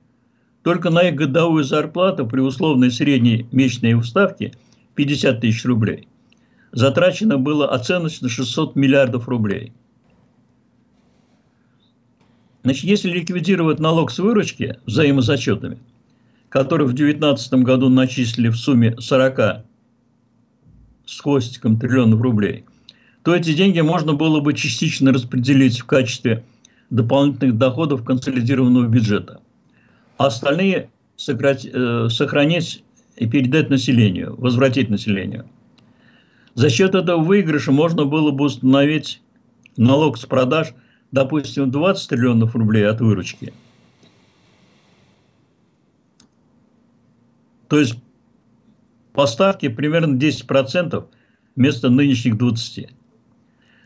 только 0.63 0.89
на 0.89 1.03
их 1.07 1.15
годовую 1.15 1.63
зарплату 1.63 2.27
при 2.27 2.41
условной 2.41 2.91
средней 2.91 3.47
месячной 3.51 3.93
уставке 3.93 4.53
50 4.95 5.41
тысяч 5.41 5.65
рублей 5.65 6.07
затрачено 6.71 7.37
было 7.37 7.69
оценочно 7.69 8.29
600 8.29 8.75
миллиардов 8.75 9.27
рублей. 9.27 9.73
Значит, 12.63 12.83
если 12.83 13.09
ликвидировать 13.09 13.79
налог 13.79 14.11
с 14.11 14.19
выручки 14.19 14.77
взаимозачетами, 14.85 15.79
который 16.49 16.85
в 16.85 16.93
2019 16.93 17.53
году 17.63 17.89
начислили 17.89 18.49
в 18.49 18.57
сумме 18.57 18.95
40 18.99 19.65
с 21.05 21.19
хвостиком 21.21 21.79
триллионов 21.79 22.21
рублей, 22.21 22.65
то 23.23 23.35
эти 23.35 23.53
деньги 23.53 23.81
можно 23.81 24.13
было 24.13 24.39
бы 24.39 24.53
частично 24.53 25.11
распределить 25.11 25.79
в 25.79 25.85
качестве 25.85 26.43
дополнительных 26.89 27.57
доходов 27.57 28.03
консолидированного 28.03 28.87
бюджета– 28.87 29.41
а 30.19 30.27
остальные 30.27 30.89
сократ, 31.15 31.63
э, 31.63 32.09
сохранить 32.09 32.83
и 33.15 33.25
передать 33.25 33.69
населению, 33.69 34.35
возвратить 34.35 34.89
населению. 34.89 35.47
За 36.55 36.69
счет 36.69 36.93
этого 36.93 37.23
выигрыша 37.23 37.71
можно 37.71 38.03
было 38.03 38.31
бы 38.31 38.45
установить 38.45 39.21
налог 39.77 40.17
с 40.17 40.25
продаж, 40.25 40.73
допустим, 41.13 41.71
20 41.71 42.09
триллионов 42.09 42.53
рублей 42.53 42.85
от 42.85 42.99
выручки. 42.99 43.53
То 47.69 47.79
есть 47.79 47.95
поставки 49.13 49.69
примерно 49.69 50.17
10% 50.17 51.05
вместо 51.55 51.89
нынешних 51.89 52.35
20%. 52.35 52.89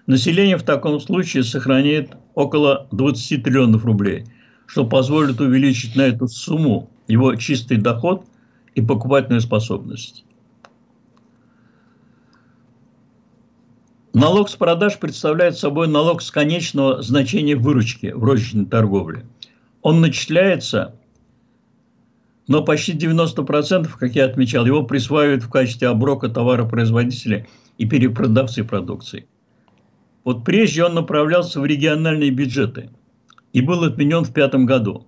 Население 0.05 0.57
в 0.57 0.63
таком 0.63 0.99
случае 0.99 1.43
сохраняет 1.43 2.17
около 2.35 2.87
20 2.91 3.43
триллионов 3.43 3.85
рублей– 3.85 4.25
что 4.65 4.85
позволит 4.85 5.39
увеличить 5.39 5.95
на 5.95 6.01
эту 6.01 6.27
сумму 6.27 6.89
его 7.07 7.35
чистый 7.35 7.77
доход 7.77 8.25
и 8.75 8.81
покупательную 8.81 9.41
способность. 9.41 10.25
Налог 14.13 14.49
с 14.49 14.55
продаж 14.55 14.99
представляет 14.99 15.57
собой 15.57 15.87
налог 15.87 16.21
с 16.21 16.31
конечного 16.31 17.01
значения 17.01 17.55
выручки 17.55 18.07
в 18.07 18.23
розничной 18.23 18.65
торговле. 18.65 19.25
Он 19.81 20.01
начисляется, 20.01 20.95
но 22.47 22.63
почти 22.63 22.93
90%, 22.93 23.89
как 23.99 24.15
я 24.15 24.25
отмечал, 24.25 24.65
его 24.65 24.83
присваивают 24.83 25.43
в 25.43 25.49
качестве 25.49 25.87
оброка 25.87 26.29
товаропроизводителя 26.29 27.47
и 27.77 27.85
перепродавцы 27.85 28.63
продукции. 28.63 29.27
Вот 30.23 30.43
прежде 30.45 30.83
он 30.83 30.93
направлялся 30.93 31.59
в 31.59 31.65
региональные 31.65 32.31
бюджеты– 32.31 32.89
и 33.53 33.61
был 33.61 33.83
отменен 33.83 34.25
в 34.25 34.33
пятом 34.33 34.65
году. 34.65 35.05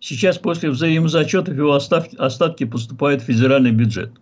Сейчас 0.00 0.36
после 0.36 0.70
взаимозачетов 0.70 1.56
его 1.56 1.72
остатки 1.74 2.64
поступают 2.64 3.22
в 3.22 3.26
федеральный 3.26 3.70
бюджет. 3.70 4.12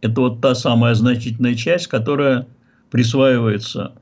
Это 0.00 0.20
вот 0.20 0.40
та 0.40 0.54
самая 0.54 0.94
значительная 0.94 1.54
часть, 1.54 1.86
которая 1.86 2.48
присваивается 2.90 3.92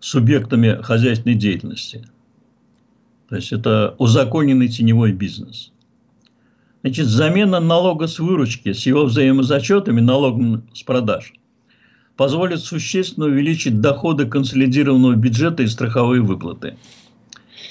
субъектами 0.00 0.80
хозяйственной 0.82 1.34
деятельности. 1.34 2.06
То 3.28 3.36
есть 3.36 3.52
это 3.52 3.94
узаконенный 3.98 4.68
теневой 4.68 5.12
бизнес. 5.12 5.72
Значит, 6.82 7.06
замена 7.06 7.60
налога 7.60 8.06
с 8.06 8.18
выручки 8.18 8.74
с 8.74 8.84
его 8.84 9.04
взаимозачетами, 9.04 10.00
налогом 10.00 10.68
с 10.74 10.82
продаж– 10.82 11.32
позволит 12.16 12.60
существенно 12.60 13.26
увеличить 13.26 13.80
доходы 13.80 14.26
консолидированного 14.26 15.14
бюджета 15.14 15.62
и 15.62 15.66
страховые 15.66 16.22
выплаты. 16.22 16.76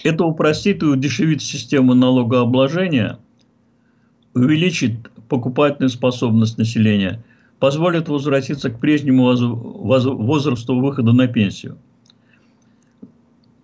Это 0.04 0.26
упростит 0.26 0.84
и 0.84 0.86
удешевит 0.86 1.42
систему 1.42 1.94
налогообложения, 1.94 3.20
увеличит 4.34 5.10
покупательную 5.30 5.90
способность 5.90 6.58
населения, 6.58 7.24
позволит 7.60 8.10
возвратиться 8.10 8.70
к 8.70 8.80
прежнему 8.80 9.34
возрасту 9.34 10.78
выхода 10.78 11.14
на 11.14 11.28
пенсию. 11.28 11.78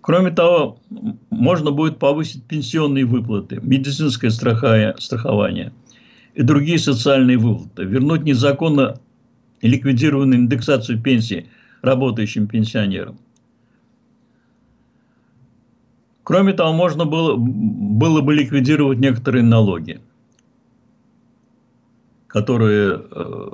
Кроме 0.02 0.32
того, 0.32 0.80
можно 1.30 1.72
будет 1.72 2.00
повысить 2.00 2.44
пенсионные 2.46 3.06
выплаты, 3.06 3.60
медицинское 3.62 4.30
страхование 4.32 5.74
и 6.34 6.42
другие 6.42 6.80
социальные 6.80 7.38
выплаты, 7.38 7.84
вернуть 7.84 8.24
незаконно 8.24 9.00
ликвидированы 9.68 10.36
индексацию 10.36 11.02
пенсии 11.02 11.50
работающим 11.82 12.48
пенсионерам. 12.48 13.18
Кроме 16.24 16.54
того, 16.54 16.74
можно 16.74 17.06
было, 17.06 17.36
было 17.38 18.22
бы 18.22 18.36
ликвидировать 18.36 19.00
некоторые 19.00 19.44
налоги, 19.44 20.00
которые 22.28 22.92
э, 22.92 23.50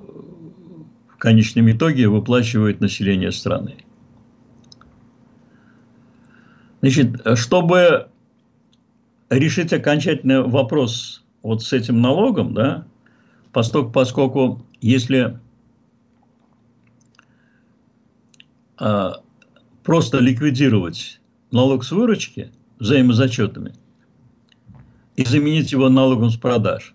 в 1.08 1.18
конечном 1.18 1.72
итоге 1.72 2.10
выплачивает 2.10 2.82
население 2.82 3.32
страны. 3.32 3.78
Значит, 6.82 7.16
чтобы 7.36 8.10
решить 9.30 9.74
окончательный 9.74 10.42
вопрос 10.42 11.24
вот 11.42 11.64
с 11.64 11.74
этим 11.74 12.02
налогом, 12.02 12.54
да, 12.54 12.86
поскольку, 13.52 13.92
поскольку 13.92 14.66
если 14.82 15.18
а, 15.18 15.40
просто 18.78 20.20
ликвидировать 20.20 21.22
налог 21.52 21.84
с 21.84 21.92
выручки 21.92 22.52
взаимозачетами 22.80 23.74
и 25.16 25.24
заменить 25.24 25.72
его 25.72 25.90
налогом 25.90 26.30
с 26.30 26.36
продаж, 26.36 26.94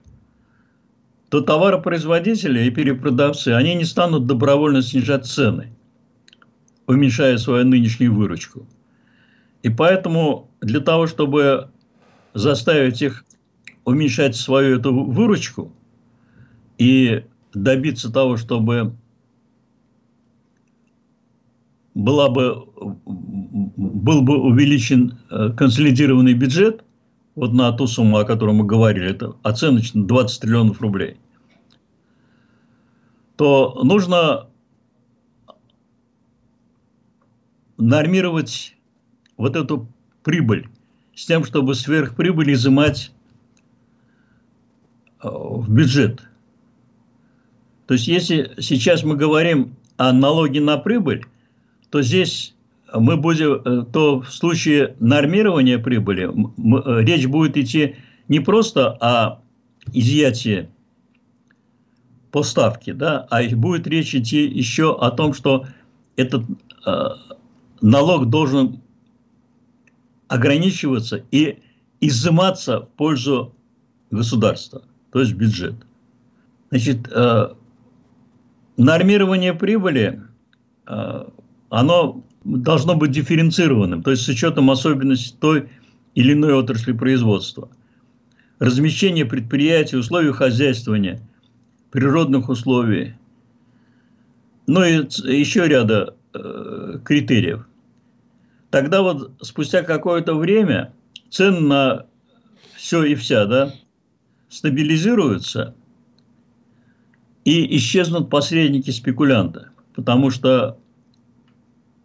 то 1.30 1.40
товаропроизводители 1.40 2.64
и 2.64 2.70
перепродавцы, 2.70 3.48
они 3.48 3.74
не 3.74 3.84
станут 3.84 4.26
добровольно 4.26 4.82
снижать 4.82 5.26
цены, 5.26 5.72
уменьшая 6.86 7.38
свою 7.38 7.64
нынешнюю 7.64 8.14
выручку. 8.14 8.66
И 9.62 9.68
поэтому 9.68 10.50
для 10.60 10.80
того, 10.80 11.06
чтобы 11.06 11.70
заставить 12.34 13.00
их 13.00 13.24
уменьшать 13.84 14.36
свою 14.36 14.78
эту 14.78 14.92
выручку 14.92 15.72
и 16.78 17.24
добиться 17.54 18.12
того, 18.12 18.36
чтобы 18.36 18.94
была 21.94 22.28
бы, 22.28 22.66
был 23.06 24.22
бы 24.22 24.38
увеличен 24.38 25.18
э, 25.30 25.50
консолидированный 25.56 26.34
бюджет 26.34 26.84
вот 27.34 27.52
на 27.52 27.72
ту 27.72 27.86
сумму, 27.86 28.18
о 28.18 28.24
которой 28.24 28.54
мы 28.54 28.64
говорили, 28.64 29.10
это 29.10 29.36
оценочно 29.42 30.04
20 30.04 30.40
триллионов 30.40 30.80
рублей, 30.80 31.16
то 33.36 33.80
нужно 33.82 34.48
нормировать 37.78 38.76
вот 39.36 39.56
эту 39.56 39.88
прибыль 40.22 40.68
с 41.14 41.26
тем, 41.26 41.44
чтобы 41.44 41.74
сверхприбыль 41.74 42.52
изымать 42.52 43.12
э, 45.22 45.28
в 45.28 45.68
бюджет. 45.70 46.22
То 47.86 47.94
есть, 47.94 48.06
если 48.06 48.54
сейчас 48.60 49.02
мы 49.02 49.16
говорим 49.16 49.74
о 49.96 50.12
налоге 50.12 50.60
на 50.60 50.76
прибыль, 50.76 51.24
то 51.90 52.02
здесь 52.02 52.54
мы 52.94 53.16
будем, 53.16 53.62
э, 53.64 53.84
то 53.92 54.20
в 54.20 54.32
случае 54.32 54.96
нормирования 55.00 55.78
прибыли 55.78 56.24
э, 56.24 57.04
речь 57.04 57.26
будет 57.26 57.56
идти 57.56 57.96
не 58.28 58.40
просто 58.40 58.92
о 59.00 59.40
изъятии 59.92 60.68
поставки, 62.30 62.92
да, 62.92 63.26
а 63.30 63.42
будет 63.56 63.86
речь 63.86 64.14
идти 64.14 64.46
еще 64.46 64.96
о 64.96 65.10
том, 65.10 65.34
что 65.34 65.66
этот 66.16 66.44
э, 66.86 67.08
налог 67.80 68.30
должен 68.30 68.80
ограничиваться 70.28 71.24
и 71.30 71.58
изыматься 72.00 72.80
в 72.80 72.88
пользу 72.90 73.52
государства, 74.10 74.82
то 75.12 75.20
есть 75.20 75.34
бюджет. 75.34 75.74
Значит, 76.70 77.08
э, 77.10 77.48
нормирование 78.76 79.54
прибыли, 79.54 80.22
э, 80.86 81.24
оно 81.70 82.24
должно 82.44 82.96
быть 82.96 83.12
дифференцированным, 83.12 84.02
то 84.02 84.10
есть 84.10 84.24
с 84.24 84.28
учетом 84.28 84.70
особенностей 84.70 85.34
той 85.40 85.68
или 86.14 86.32
иной 86.32 86.52
отрасли 86.52 86.92
производства. 86.92 87.70
Размещение 88.58 89.24
предприятий, 89.24 89.96
условий 89.96 90.32
хозяйствования, 90.32 91.20
природных 91.90 92.48
условий, 92.48 93.14
ну 94.66 94.84
и 94.84 95.06
еще 95.36 95.66
ряда 95.66 96.14
э, 96.34 96.98
критериев. 97.04 97.66
Тогда 98.70 99.02
вот 99.02 99.32
спустя 99.40 99.82
какое-то 99.82 100.34
время 100.34 100.92
цены 101.30 101.60
на 101.60 102.06
все 102.76 103.04
и 103.04 103.14
вся, 103.14 103.46
да, 103.46 103.72
стабилизируются 104.48 105.74
и 107.44 107.76
исчезнут 107.76 108.30
посредники 108.30 108.90
спекулянта, 108.90 109.70
потому 109.94 110.30
что 110.30 110.79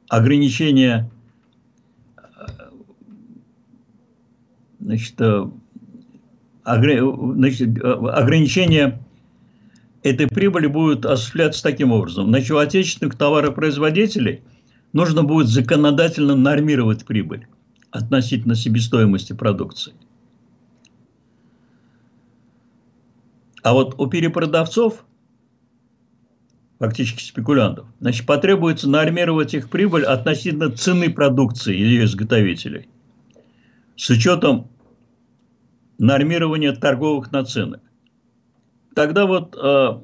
ограничение 0.09 1.09
значит, 4.79 5.19
э, 5.19 5.45
значит, 6.63 7.83
ограничение 7.83 8.99
этой 10.03 10.27
прибыли 10.27 10.67
будет 10.67 11.05
осуществляться 11.05 11.63
таким 11.63 11.91
образом. 11.91 12.27
Значит, 12.27 12.51
у 12.51 12.57
отечественных 12.57 13.17
товаропроизводителей 13.17 14.43
нужно 14.93 15.23
будет 15.23 15.47
законодательно 15.47 16.35
нормировать 16.35 17.05
прибыль 17.05 17.47
относительно 17.91 18.55
себестоимости 18.55 19.33
продукции. 19.33 19.93
А 23.63 23.73
вот 23.73 23.95
у 23.97 24.05
перепродавцов 24.05 25.05
фактически 26.79 27.23
спекулянтов. 27.23 27.87
Значит, 27.99 28.25
потребуется 28.25 28.89
нормировать 28.89 29.53
их 29.53 29.69
прибыль 29.69 30.03
относительно 30.03 30.71
цены 30.71 31.09
продукции 31.09 31.75
ее 31.75 32.05
изготовителей 32.05 32.89
с 33.95 34.09
учетом 34.09 34.67
нормирования 35.97 36.73
торговых 36.73 37.31
наценок. 37.31 37.81
Тогда 38.93 39.25
вот 39.25 39.57
э, 39.61 39.99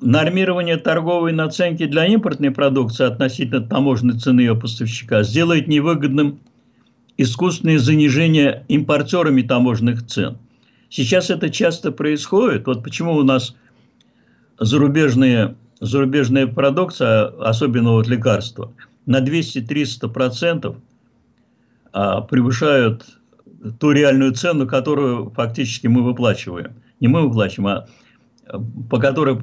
нормирование 0.00 0.76
торговой 0.76 1.32
наценки 1.32 1.86
для 1.86 2.06
импортной 2.06 2.50
продукции 2.50 3.06
относительно 3.06 3.66
таможенной 3.66 4.18
цены 4.18 4.40
ее 4.40 4.54
поставщика 4.54 5.22
сделает 5.22 5.68
невыгодным 5.68 6.40
искусственное 7.16 7.78
занижение 7.78 8.64
импортерами 8.68 9.42
таможенных 9.42 10.06
цен. 10.06 10.38
Сейчас 10.88 11.30
это 11.30 11.50
часто 11.50 11.92
происходит. 11.92 12.66
Вот 12.66 12.82
почему 12.82 13.14
у 13.14 13.22
нас 13.22 13.56
зарубежные 14.58 15.56
зарубежная 15.82 16.46
продукция, 16.46 17.26
особенно 17.40 17.92
вот 17.92 18.06
лекарства, 18.06 18.72
на 19.04 19.20
200-300% 19.20 20.76
а, 21.92 22.20
превышают 22.20 23.04
ту 23.80 23.90
реальную 23.90 24.32
цену, 24.32 24.68
которую 24.68 25.30
фактически 25.30 25.88
мы 25.88 26.04
выплачиваем. 26.04 26.74
Не 27.00 27.08
мы 27.08 27.26
выплачиваем, 27.26 27.66
а, 27.66 27.86
а 28.46 28.60
по 28.88 28.98
которой 28.98 29.40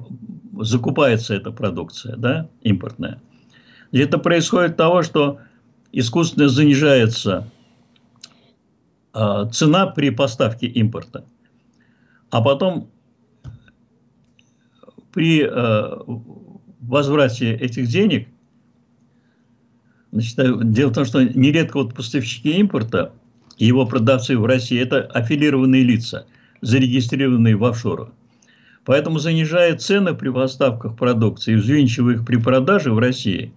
закупается 0.61 1.35
эта 1.35 1.51
продукция, 1.51 2.15
да, 2.15 2.47
импортная. 2.61 3.21
И 3.91 3.99
это 3.99 4.17
происходит 4.17 4.71
от 4.71 4.77
того, 4.77 5.03
что 5.03 5.39
искусственно 5.91 6.47
занижается 6.47 7.49
цена 9.51 9.87
при 9.87 10.11
поставке 10.11 10.67
импорта, 10.67 11.25
а 12.29 12.41
потом 12.41 12.89
при 15.11 15.43
э, 15.43 15.97
возврате 16.81 17.53
этих 17.53 17.87
денег, 17.87 18.27
значит, 20.11 20.71
дело 20.71 20.89
в 20.89 20.93
том, 20.93 21.05
что 21.05 21.23
нередко 21.23 21.77
вот 21.77 21.93
поставщики 21.93 22.51
импорта 22.59 23.13
и 23.57 23.65
его 23.65 23.85
продавцы 23.85 24.37
в 24.37 24.45
России– 24.45 24.79
это 24.81 25.01
аффилированные 25.01 25.83
лица, 25.83 26.25
зарегистрированные 26.61 27.55
в 27.55 27.65
офшорах. 27.65 28.09
Поэтому, 28.85 29.19
занижая 29.19 29.77
цены 29.77 30.15
при 30.15 30.29
поставках 30.29 30.95
продукции 30.95 31.53
и 31.53 31.57
взвинчивая 31.57 32.15
их 32.15 32.25
при 32.25 32.37
продаже 32.37 32.91
в 32.91 32.99
России, 32.99 33.53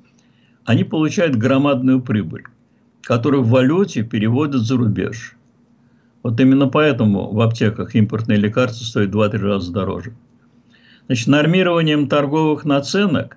они 0.65 0.85
получают 0.85 1.37
громадную 1.37 2.03
прибыль, 2.03 2.45
которую 3.03 3.43
в 3.43 3.49
валюте 3.49 4.03
переводят 4.03 4.63
за 4.63 4.77
рубеж. 4.77 5.37
Вот 6.23 6.39
именно 6.39 6.69
поэтому 6.69 7.33
в 7.33 7.41
аптеках 7.41 7.95
импортные 7.95 8.39
лекарства 8.39 8.85
стоят 8.85 9.11
2-3 9.11 9.39
раза 9.39 9.73
дороже. 9.73 10.13
Значит, 11.07 11.27
нормированием 11.27 12.09
торговых 12.09 12.65
наценок 12.65 13.37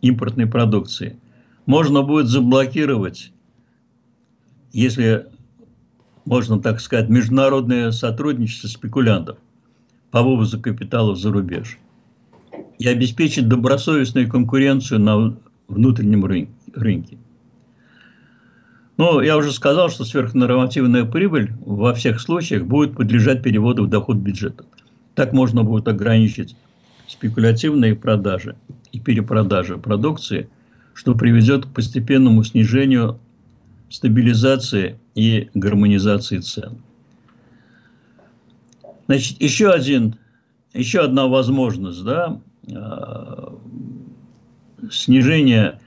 импортной 0.00 0.46
продукции 0.46 1.16
можно 1.66 2.02
будет 2.02 2.26
заблокировать, 2.26 3.32
если 4.72 5.26
можно 6.24 6.60
так 6.60 6.80
сказать, 6.80 7.08
международное 7.08 7.92
сотрудничество 7.92 8.68
спекулянтов 8.68 9.38
по 10.10 10.22
вывозу 10.22 10.60
капиталов 10.60 11.18
за 11.18 11.30
рубеж 11.30 11.78
и 12.78 12.88
обеспечить 12.88 13.48
добросовестную 13.48 14.28
конкуренцию 14.28 15.00
на 15.00 15.36
внутреннем 15.68 16.24
рынке. 16.24 17.18
Ну, 18.96 19.20
я 19.20 19.36
уже 19.36 19.52
сказал, 19.52 19.90
что 19.90 20.04
сверхнормативная 20.04 21.04
прибыль 21.04 21.52
во 21.64 21.94
всех 21.94 22.20
случаях 22.20 22.64
будет 22.64 22.96
подлежать 22.96 23.42
переводу 23.42 23.84
в 23.84 23.88
доход 23.88 24.18
бюджета. 24.18 24.64
Так 25.14 25.32
можно 25.32 25.64
будет 25.64 25.88
ограничить 25.88 26.56
спекулятивные 27.14 27.94
продажи 27.94 28.56
и 28.90 28.98
перепродажи 28.98 29.78
продукции, 29.78 30.48
что 30.94 31.14
приведет 31.14 31.66
к 31.66 31.72
постепенному 31.72 32.42
снижению 32.42 33.20
стабилизации 33.88 34.98
и 35.14 35.48
гармонизации 35.54 36.38
цен. 36.38 36.82
Значит, 39.06 39.40
еще 39.40 39.70
один, 39.70 40.16
еще 40.72 41.00
одна 41.00 41.28
возможность, 41.28 42.02
да, 42.02 42.40
э, 42.66 43.48
снижения 44.90 45.80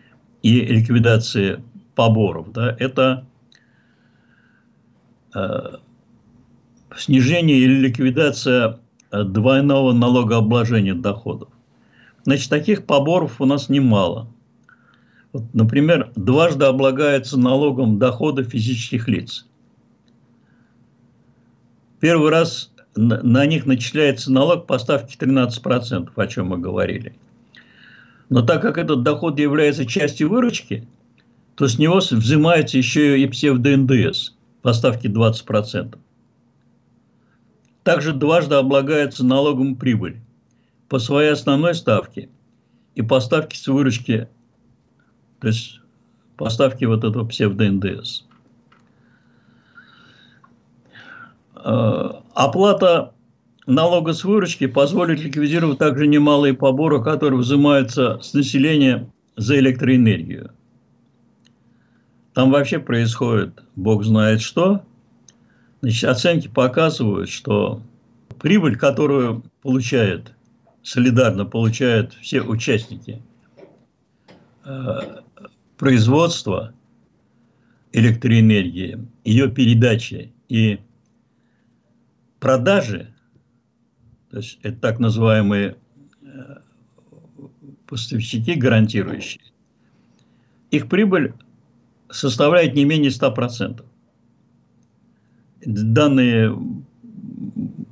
и 0.44 0.62
ликвидации 0.62 1.62
поборов, 1.96 2.54
да, 2.54 2.76
это 2.80 3.26
э, 5.36 5.76
снижение 6.96 7.58
или 7.58 7.88
ликвидация 7.88 8.80
двойного 9.12 9.93
налогообложения 9.93 10.93
доходов. 10.93 11.49
Значит, 12.24 12.49
таких 12.49 12.86
поборов 12.86 13.39
у 13.39 13.45
нас 13.45 13.70
немало. 13.70 14.28
Вот, 15.34 15.43
например, 15.53 16.12
дважды 16.16 16.66
облагается 16.66 17.39
налогом 17.39 17.99
дохода 17.99 18.43
физических 18.43 19.08
лиц. 19.08 19.45
Первый 21.99 22.32
раз 22.32 22.72
на 22.95 23.45
них 23.45 23.66
начисляется 23.66 24.32
налог 24.32 24.68
по 24.68 24.78
ставке 24.80 25.16
13%, 25.18 26.10
о 26.16 26.28
чем 26.28 26.47
мы 26.47 26.58
говорили. 26.58 27.16
Но 28.30 28.41
так 28.41 28.62
как 28.62 28.78
этот 28.78 29.03
доход 29.03 29.39
является 29.39 29.86
частью 29.86 30.30
выручки, 30.30 30.88
то 31.55 31.68
с 31.68 31.80
него 31.80 31.97
взимается 31.97 32.78
еще 32.78 33.20
и 33.20 33.26
псевдо-НДС 33.28 34.34
по 34.62 34.74
ставке 34.74 35.08
20% 35.08 35.97
также 37.88 38.12
дважды 38.12 38.56
облагается 38.56 39.26
налогом 39.26 39.78
прибыль 39.78 40.18
по 40.90 41.00
своей 41.00 41.32
основной 41.32 41.74
ставке 41.74 42.28
и 42.96 43.02
по 43.02 43.22
ставке 43.22 43.58
с 43.58 43.66
выручки, 43.66 44.28
то 45.40 45.48
есть 45.48 45.80
по 46.36 46.50
ставке 46.50 46.86
вот 46.88 47.06
этого 47.06 47.26
псевдо-НДС. 47.26 48.24
э, 51.56 52.12
оплата 52.34 53.14
налога 53.68 54.12
с 54.12 54.26
выручки 54.26 54.68
позволит 54.68 55.22
ликвидировать 55.22 55.80
также 55.80 56.08
немалые 56.08 56.56
поборы, 56.56 57.02
которые 57.02 57.40
взимаются 57.40 58.20
с 58.22 58.34
населения 58.34 59.10
за 59.38 59.60
электроэнергию. 59.60 60.52
Там 62.34 62.52
вообще 62.52 62.80
происходит, 62.80 63.64
бог 63.78 64.04
знает 64.04 64.42
что. 64.42 64.82
Значит, 65.82 66.10
оценки 66.10 66.48
показывают, 66.48 67.30
что 67.30 67.84
прибыль, 68.40 68.78
которую 68.78 69.44
получают, 69.62 70.34
солидарно 70.82 71.46
получают 71.46 72.14
все 72.14 72.42
участники 72.42 73.22
э, 74.66 75.22
производства 75.78 76.74
электроэнергии, 77.92 79.08
ее 79.24 79.50
передачи 79.50 80.34
и 80.50 80.80
продажи, 82.40 83.14
то 84.32 84.38
есть 84.38 84.60
это 84.64 84.80
так 84.80 85.00
называемые 85.00 85.78
э, 86.22 86.28
поставщики 87.86 88.56
гарантирующие, 88.56 89.44
их 90.72 90.90
прибыль 90.90 91.34
составляет 92.10 92.74
не 92.74 92.86
менее 92.86 93.12
100%. 93.12 93.86
Данные 95.68 96.57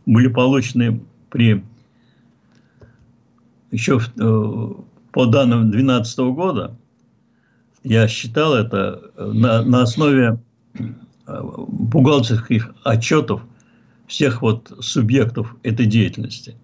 были 0.06 0.28
получены 0.30 1.02
при 1.30 1.62
еще 3.70 4.00
э, 4.00 4.68
по 5.12 5.26
данным 5.26 5.72
2012 5.72 6.20
года, 6.34 6.78
я 7.84 8.08
считал 8.08 8.56
это 8.56 9.12
на, 9.18 9.62
на 9.64 9.82
основе 9.82 10.40
э, 10.74 11.42
бухгалтерских 11.68 12.74
отчетов 12.86 13.42
всех 14.08 14.42
вот 14.42 14.72
субъектов 14.80 15.54
этой 15.64 15.86
деятельности. 15.86 16.56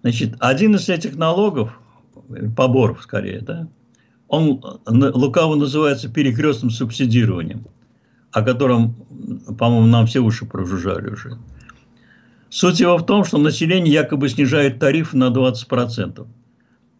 Значит, 0.00 0.34
один 0.38 0.76
из 0.76 0.88
этих 0.88 1.16
налогов, 1.16 1.78
поборов 2.56 3.02
скорее, 3.02 3.42
да, 3.42 3.68
он 4.28 4.62
лукаво 4.86 5.56
называется 5.56 6.08
перекрестным 6.08 6.70
субсидированием, 6.70 7.66
о 8.32 8.42
котором, 8.42 8.94
по-моему, 9.58 9.86
нам 9.86 10.06
все 10.06 10.20
уши 10.20 10.46
прожужжали 10.46 11.10
уже. 11.10 11.38
Суть 12.48 12.80
его 12.80 12.96
в 12.96 13.06
том, 13.06 13.24
что 13.24 13.38
население 13.38 13.92
якобы 13.92 14.28
снижает 14.28 14.78
тариф 14.78 15.12
на 15.14 15.28
20% 15.28 16.26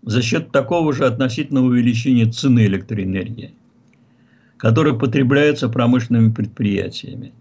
за 0.03 0.22
счет 0.22 0.53
такого 0.53 0.93
же 0.93 1.07
относительного 1.07 1.66
увеличения 1.66 2.26
цены 2.26 2.66
электроэнергии, 2.66 3.55
которая 4.57 4.95
потребляется 4.95 5.68
промышленными 5.68 6.33
предприятиями. 6.33 7.33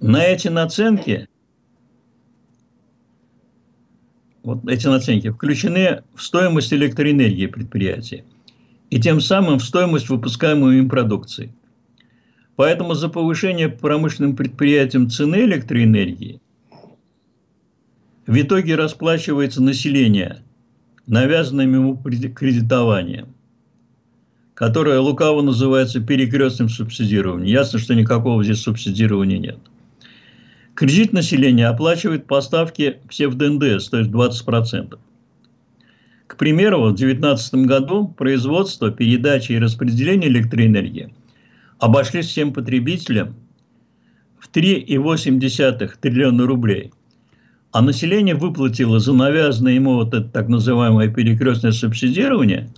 На 0.00 0.24
эти 0.24 0.48
наценки 0.48 1.28
вот 4.42 4.66
эти 4.68 4.86
наценки, 4.86 5.30
включены 5.30 6.02
в 6.14 6.22
стоимость 6.22 6.72
электроэнергии 6.72 7.46
предприятия 7.46 8.24
и 8.90 9.00
тем 9.00 9.20
самым 9.20 9.58
в 9.58 9.64
стоимость 9.64 10.08
выпускаемой 10.08 10.78
им 10.78 10.88
продукции. 10.88 11.52
Поэтому 12.56 12.94
за 12.94 13.08
повышение 13.08 13.68
промышленным 13.68 14.36
предприятиям 14.36 15.08
цены 15.08 15.44
электроэнергии 15.44 16.40
в 18.26 18.40
итоге 18.40 18.76
расплачивается 18.76 19.62
население 19.62 20.42
навязанным 21.06 21.74
ему 21.74 21.96
кредитованием, 21.96 23.34
которое 24.54 25.00
лукаво 25.00 25.42
называется 25.42 26.00
перекрестным 26.00 26.68
субсидированием. 26.68 27.48
Ясно, 27.48 27.78
что 27.78 27.94
никакого 27.94 28.44
здесь 28.44 28.60
субсидирования 28.60 29.38
нет. 29.38 29.58
Кредит 30.74 31.12
населения 31.12 31.66
оплачивает 31.66 32.26
поставки 32.26 33.00
псевдо-НДС, 33.08 33.88
то 33.88 33.98
есть 33.98 34.10
20%. 34.10 34.98
К 36.28 36.36
примеру, 36.36 36.82
в 36.82 36.94
2019 36.94 37.54
году 37.66 38.06
производство, 38.06 38.92
передача 38.92 39.52
и 39.52 39.58
распределение 39.58 40.30
электроэнергии 40.30 41.12
обошлись 41.80 42.26
всем 42.26 42.52
потребителям 42.52 43.34
в 44.38 44.48
3,8 44.50 45.90
триллиона 46.00 46.46
рублей. 46.46 46.92
А 47.72 47.82
население 47.82 48.34
выплатило 48.34 48.98
за 48.98 49.12
навязанное 49.12 49.72
ему 49.72 49.94
вот 49.94 50.12
это 50.14 50.28
так 50.28 50.48
называемое 50.48 51.08
перекрестное 51.08 51.72
субсидирование 51.72 52.68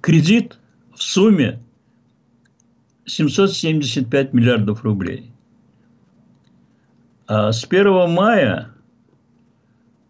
кредит 0.00 0.58
в 0.94 1.02
сумме 1.02 1.60
775 3.06 4.32
миллиардов 4.32 4.84
рублей. 4.84 5.32
А 7.26 7.50
с 7.50 7.64
1 7.64 8.10
мая, 8.10 8.70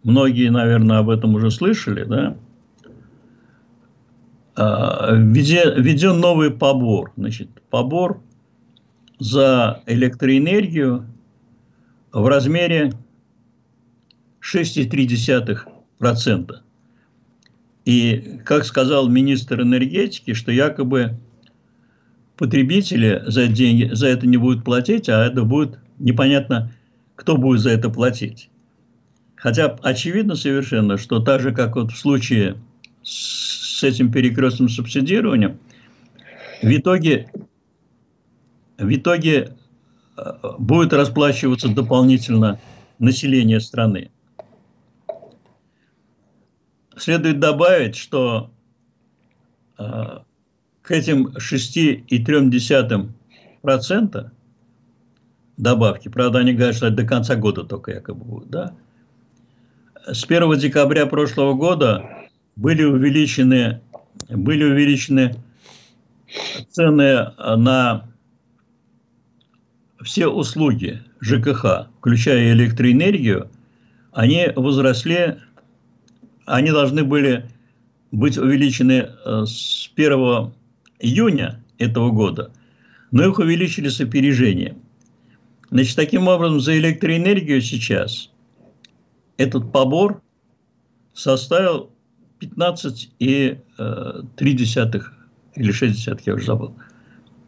многие, 0.03 0.51
наверное, 0.51 0.99
об 0.99 1.09
этом 1.09 1.35
уже 1.35 1.51
слышали, 1.51 2.05
да, 2.05 2.37
введен 4.57 6.21
новый 6.21 6.51
побор. 6.51 7.13
Значит, 7.17 7.49
побор 7.71 8.21
за 9.19 9.83
электроэнергию 9.87 11.07
в 12.13 12.27
размере 12.27 12.93
6,3%. 14.41 16.57
И, 17.85 18.41
как 18.45 18.65
сказал 18.65 19.09
министр 19.09 19.63
энергетики, 19.63 20.35
что 20.35 20.51
якобы 20.51 21.17
потребители 22.37 23.23
за, 23.27 23.47
деньги, 23.47 23.89
за 23.93 24.09
это 24.09 24.27
не 24.27 24.37
будут 24.37 24.65
платить, 24.65 25.09
а 25.09 25.25
это 25.25 25.45
будет 25.45 25.79
непонятно 25.99 26.73
кто 27.17 27.37
будет 27.37 27.61
за 27.61 27.71
это 27.71 27.91
платить. 27.91 28.51
Хотя 29.35 29.77
очевидно 29.83 30.37
совершенно, 30.37 30.99
что 30.99 31.19
так 31.19 31.41
же, 31.41 31.53
как 31.53 31.77
вот 31.77 31.91
в 31.91 31.99
случае 31.99 32.57
с 33.03 33.66
этим 33.83 34.13
перекрестным 34.13 34.69
субсидированием, 34.69 35.59
в 36.63 36.69
итоге, 36.69 37.31
в 38.79 38.95
итоге 38.95 39.57
э, 40.17 40.33
будет 40.59 40.93
расплачиваться 40.93 41.69
дополнительно 41.69 42.61
население 42.99 43.61
страны. 43.61 44.11
Следует 46.97 47.41
добавить, 47.41 47.97
что 47.97 48.51
э, 49.79 50.19
к 50.83 50.91
этим 50.91 51.29
6,3% 51.37 54.31
добавки. 55.57 56.09
Правда, 56.09 56.39
они 56.39 56.53
говорят, 56.53 56.77
что 56.77 56.91
до 56.91 57.05
конца 57.05 57.37
года 57.37 57.65
только 57.65 57.93
якобы 57.93 58.25
будут, 58.25 58.51
да? 58.51 58.75
С 60.07 60.25
1 60.25 60.59
декабря 60.59 61.07
прошлого 61.07 61.55
года 61.55 62.16
были 62.57 62.83
увеличены, 62.83 63.81
были 64.29 64.65
увеличены 64.65 65.37
цены 66.71 67.31
на 67.39 68.09
все 70.03 70.27
услуги 70.29 71.03
ЖКХ, 71.21 71.89
включая 71.99 72.53
электроэнергию, 72.53 73.51
они 74.13 74.49
возросли, 74.55 75.37
они 76.47 76.71
должны 76.71 77.05
были 77.05 77.51
быть 78.13 78.39
увеличены 78.39 79.11
э, 79.25 79.45
с 79.47 79.91
1 79.95 80.53
июня 81.01 81.63
этого 81.79 82.11
года, 82.11 82.53
но 83.11 83.27
их 83.27 83.39
увеличили 83.39 83.89
с 83.89 84.01
опережением. 84.01 84.79
Значит, 85.71 85.97
таким 85.97 86.29
образом, 86.29 86.61
за 86.61 86.79
электроэнергию 86.79 87.61
сейчас 87.61 88.31
этот 89.37 89.73
побор 89.73 90.23
составил 91.13 91.91
15,3 92.41 95.05
или 95.55 95.73
6, 95.73 96.09
я 96.27 96.35
уже 96.35 96.47
забыл, 96.47 96.75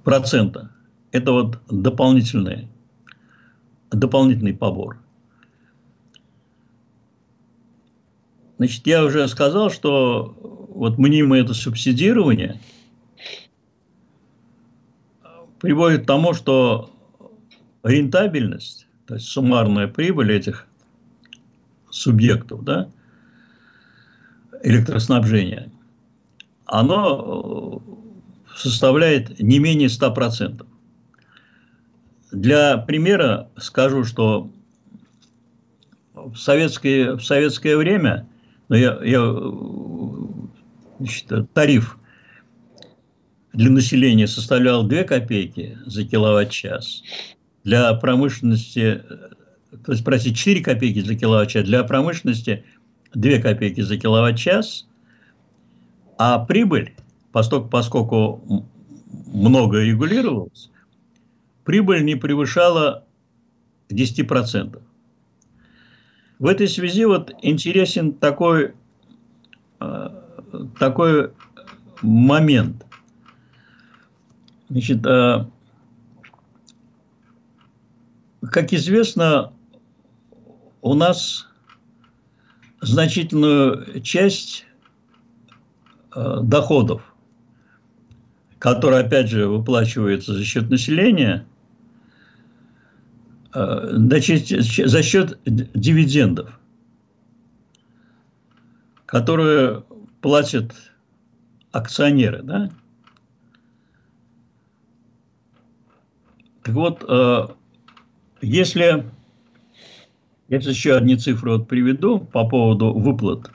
процента. 0.05 0.71
Это 1.13 1.33
вот 1.33 1.59
дополнительный, 1.69 2.69
дополнительный 3.91 4.55
побор. 4.55 4.99
Значит, 8.59 8.87
я 8.87 9.05
уже 9.05 9.27
сказал, 9.29 9.71
что 9.71 10.37
вот 10.75 10.99
мнимое 10.99 11.43
это 11.43 11.55
субсидирование 11.55 12.61
приводит 15.61 16.03
к 16.03 16.07
тому, 16.07 16.35
что 16.35 16.91
рентабельность, 17.83 18.87
то 19.07 19.15
есть 19.15 19.29
суммарная 19.29 19.89
прибыль 19.89 20.33
этих 20.33 20.67
субъектов, 21.91 22.65
да, 22.65 22.91
электроснабжения, 24.63 25.71
оно 26.67 27.83
э, 27.87 28.57
составляет 28.57 29.41
не 29.41 29.59
менее 29.59 29.89
100%. 29.89 30.67
Для 32.33 32.77
примера 32.77 33.49
скажу, 33.57 34.05
что 34.05 34.51
в 36.15 36.37
советское, 36.37 37.17
в 37.17 37.23
советское 37.23 37.77
время 37.77 38.29
ну, 38.69 38.77
я, 38.77 38.99
я, 39.03 39.35
значит, 40.99 41.53
тариф 41.55 41.99
для 43.53 43.71
населения 43.71 44.27
составлял 44.27 44.87
2 44.87 45.05
копейки 45.05 45.79
за 45.87 46.05
киловатт-час, 46.05 47.03
для 47.65 47.93
промышленности, 47.95 49.03
то 49.85 49.93
есть, 49.93 50.05
простите, 50.05 50.37
4 50.37 50.61
копейки 50.61 51.01
за 51.01 51.15
киловатт-час, 51.15 51.65
для 51.65 51.83
промышленности 51.83 52.65
2 53.15 53.39
копейки 53.39 53.81
за 53.81 53.97
киловатт-час, 53.97 54.87
а 56.19 56.39
прибыль, 56.39 56.95
поскольку, 57.33 57.69
поскольку 57.69 58.65
много 59.27 59.83
регулировалось, 59.83 60.71
прибыль 61.65 62.05
не 62.05 62.17
превышала 62.17 63.05
10%. 63.91 64.83
В 66.39 66.47
этой 66.47 66.69
связи 66.69 67.05
вот 67.05 67.35
интересен 67.43 68.13
такой, 68.13 68.75
э, 69.81 70.09
такой 70.79 71.33
момент. 72.03 72.85
Значит, 74.69 75.05
э, 75.05 75.47
как 78.43 78.73
известно, 78.73 79.53
у 80.81 80.95
нас 80.95 81.48
значительную 82.81 84.01
часть 84.03 84.67
э, 86.15 86.39
доходов, 86.43 87.03
которые, 88.59 89.05
опять 89.05 89.29
же, 89.29 89.47
выплачиваются 89.47 90.35
за 90.35 90.45
счет 90.45 90.71
населения, 90.71 91.47
э, 93.55 93.89
значит, 93.93 94.49
за 94.49 95.03
счет 95.03 95.39
дивидендов, 95.45 96.59
которые 99.07 99.85
платят 100.21 100.75
акционеры, 101.73 102.43
да? 102.43 102.71
Так 106.63 106.75
вот, 106.75 107.05
э, 107.09 107.49
если 108.43 109.05
я 110.49 110.61
сейчас 110.61 110.75
еще 110.75 110.97
одни 110.97 111.17
цифры 111.17 111.53
вот 111.53 111.69
приведу 111.69 112.21
по 112.21 112.49
поводу 112.49 112.93
выплат. 112.93 113.51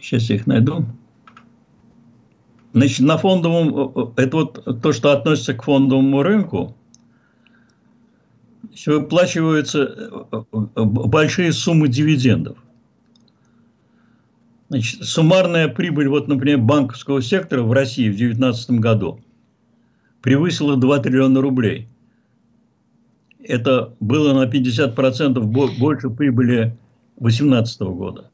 Сейчас 0.00 0.30
я 0.30 0.36
их 0.36 0.46
найду. 0.46 0.86
Значит, 2.72 3.00
на 3.00 3.18
фондовом, 3.18 4.14
это 4.16 4.36
вот 4.36 4.80
то, 4.82 4.92
что 4.92 5.12
относится 5.12 5.54
к 5.54 5.62
фондовому 5.62 6.22
рынку, 6.22 6.76
выплачиваются 8.86 10.14
большие 10.52 11.52
суммы 11.52 11.88
дивидендов. 11.88 12.56
Значит, 14.68 15.04
суммарная 15.04 15.68
прибыль, 15.68 16.08
вот, 16.08 16.28
например, 16.28 16.58
банковского 16.58 17.20
сектора 17.20 17.62
в 17.62 17.72
России 17.72 18.08
в 18.08 18.16
2019 18.16 18.70
году 18.80 19.20
превысила 20.22 20.76
2 20.76 20.98
триллиона 21.00 21.40
рублей– 21.40 21.88
это 23.44 23.94
было 24.00 24.32
на 24.32 24.48
50% 24.48 25.40
больше 25.40 26.10
прибыли 26.10 26.76
2018 27.18 27.80
года. 27.80 28.30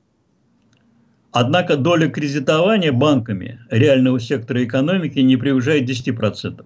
Однако 1.32 1.76
доля 1.76 2.09
кредитования 2.09 2.92
банками 2.92 3.61
реального 3.70 4.18
сектора 4.18 4.64
экономики 4.64 5.18
не 5.18 5.36
превышает 5.36 5.88
10% 5.88 6.64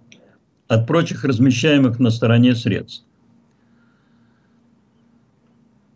от 0.69 0.87
прочих 0.87 1.25
размещаемых 1.25 1.99
на 1.99 2.11
стороне 2.11 2.55
средств. 2.55 3.05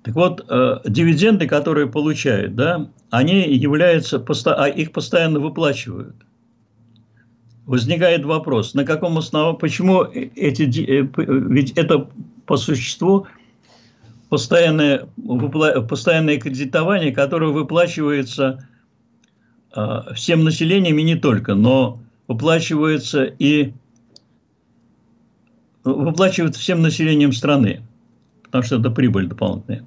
Так 0.03 0.15
вот, 0.15 0.45
э, 0.49 0.81
дивиденды, 0.85 1.49
которые 1.49 1.89
получают, 1.89 2.55
да, 2.55 2.91
они 3.11 3.43
являются, 3.55 4.25
а 4.47 4.69
их 4.69 4.93
постоянно 4.93 5.41
выплачивают 5.41 6.17
возникает 7.67 8.25
вопрос, 8.25 8.75
на 8.75 8.85
каком 8.85 9.19
основании, 9.19 9.59
почему 9.59 10.03
эти, 10.05 10.63
э, 10.63 11.09
ведь 11.17 11.73
это 11.73 12.09
по 12.47 12.57
существу 12.57 13.27
постоянное, 14.29 15.09
постоянное 15.89 16.39
кредитование, 16.39 17.13
которое 17.13 17.53
выплачивается 17.53 18.67
а, 19.73 20.15
всем 20.15 20.45
населением 20.45 20.99
и 20.99 21.03
не 21.03 21.17
только, 21.17 21.55
но 21.55 22.01
выплачивается 22.29 23.25
и 23.25 23.73
выплачивают 25.85 26.57
всем 26.57 26.83
населением 26.83 27.33
страны, 27.33 27.83
потому 28.43 28.65
что 28.65 28.79
это 28.79 28.91
прибыль 28.91 29.29
дополнительная. 29.29 29.85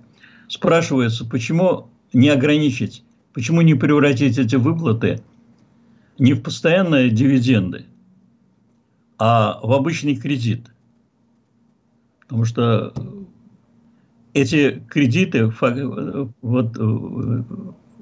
Спрашивается, 0.48 1.26
почему 1.26 1.90
не 2.14 2.30
ограничить, 2.30 3.04
почему 3.34 3.62
не 3.62 3.76
превратить 3.76 4.38
эти 4.38 4.56
выплаты 4.56 5.22
не 6.18 6.34
в 6.34 6.42
постоянные 6.42 7.10
дивиденды, 7.10 7.86
а 9.18 9.60
в 9.62 9.74
обычный 9.74 10.16
кредит. 10.16 10.72
Потому 12.30 12.46
что 12.46 12.94
эти 14.36 14.84
кредиты, 14.88 15.52
вот 16.44 16.78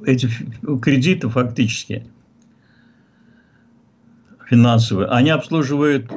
эти 0.05 0.27
кредиты 0.81 1.29
фактически 1.29 2.05
финансовые, 4.45 5.07
они 5.07 5.29
обслуживают 5.29 6.11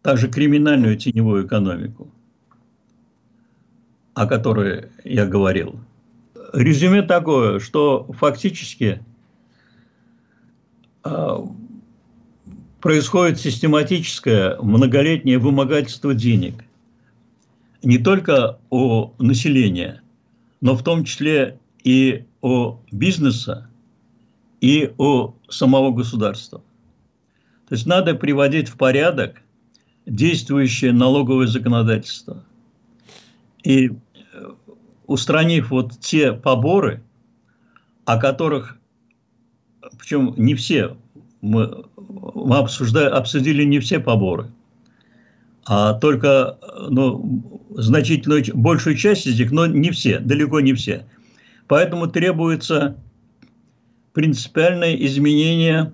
также 0.00 0.28
криминальную 0.28 0.96
теневую 0.96 1.46
экономику, 1.46 2.10
о 4.14 4.26
которой 4.26 4.86
я 5.04 5.26
говорил. 5.26 5.78
Резюме 6.54 7.02
такое, 7.02 7.58
что 7.58 8.10
фактически 8.14 9.04
происходит 12.80 13.38
систематическое 13.38 14.56
многолетнее 14.62 15.36
вымогательство 15.36 16.14
денег. 16.14 16.64
Не 17.82 17.98
только 17.98 18.58
у 18.70 19.10
населения, 19.18 20.02
но 20.60 20.74
в 20.76 20.82
том 20.82 21.04
числе 21.04 21.58
и 21.82 22.24
у 22.42 22.76
бизнеса, 22.92 23.68
и 24.60 24.92
у 24.98 25.32
самого 25.48 25.90
государства. 25.90 26.62
То 27.68 27.74
есть 27.74 27.86
надо 27.86 28.14
приводить 28.14 28.68
в 28.68 28.76
порядок 28.76 29.42
действующее 30.04 30.92
налоговое 30.92 31.46
законодательство. 31.46 32.44
И 33.62 33.88
э, 33.88 33.92
устранив 35.06 35.70
вот 35.70 35.98
те 36.00 36.32
поборы, 36.32 37.02
о 38.04 38.18
которых 38.18 38.80
причем 39.98 40.34
не 40.36 40.54
все, 40.54 40.96
мы, 41.40 41.84
мы 41.96 42.58
обсуждали, 42.58 43.10
обсудили 43.10 43.64
не 43.64 43.78
все 43.80 44.00
поборы, 44.00 44.50
а 45.64 45.94
только 45.94 46.58
ну, 46.88 47.59
значительную, 47.70 48.44
большую 48.54 48.96
часть 48.96 49.26
из 49.26 49.38
них, 49.38 49.52
но 49.52 49.66
не 49.66 49.90
все, 49.90 50.18
далеко 50.18 50.60
не 50.60 50.74
все. 50.74 51.06
Поэтому 51.66 52.06
требуется 52.06 52.96
принципиальное 54.12 54.94
изменение 54.96 55.92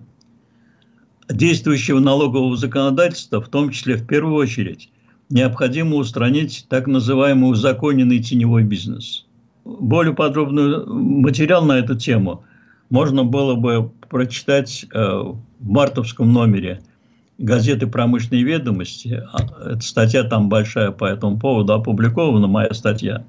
действующего 1.29 2.01
налогового 2.01 2.57
законодательства, 2.57 3.41
в 3.41 3.49
том 3.49 3.71
числе 3.71 3.97
в 3.97 4.07
первую 4.07 4.37
очередь 4.37 4.91
необходимо 5.29 5.97
устранить 5.97 6.67
так 6.69 6.87
называемый 6.87 7.51
узаконенный 7.51 8.21
теневой 8.21 8.63
бизнес. 8.63 9.27
Более 9.65 10.15
подробный 10.15 10.87
материал 10.87 11.65
на 11.65 11.79
эту 11.79 11.97
тему– 11.97 12.45
можно 12.91 13.25
было 13.25 13.55
бы 13.55 13.91
прочитать 14.09 14.87
э, 14.93 14.99
в 14.99 15.39
мартовском 15.61 16.33
номере 16.33 16.83
газеты 17.39 17.87
«Промышленные 17.87 18.45
ведомости». 18.45 19.23
А, 19.33 19.73
эта 19.73 19.81
статья 19.81 20.25
там 20.25 20.49
большая 20.49 20.91
по 20.91 21.05
этому 21.05 21.39
поводу 21.39 21.75
опубликована, 21.75 22.47
моя 22.47 22.73
статья. 22.73 23.25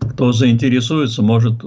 Кто 0.00 0.32
заинтересуется, 0.32 1.22
может 1.22 1.64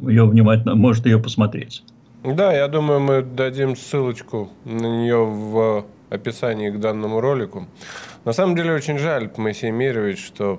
ее 0.00 0.26
внимательно, 0.26 0.74
может 0.74 1.06
ее 1.06 1.18
посмотреть. 1.18 1.82
Да, 2.22 2.52
я 2.52 2.68
думаю, 2.68 3.00
мы 3.00 3.22
дадим 3.22 3.76
ссылочку 3.76 4.50
на 4.64 4.86
нее 4.86 5.24
в 5.24 5.84
описании 6.08 6.70
к 6.70 6.80
данному 6.80 7.20
ролику. 7.20 7.66
На 8.24 8.32
самом 8.32 8.56
деле 8.56 8.72
очень 8.72 8.98
жаль, 8.98 9.30
Моисей 9.36 9.70
Мирович, 9.70 10.24
что 10.24 10.58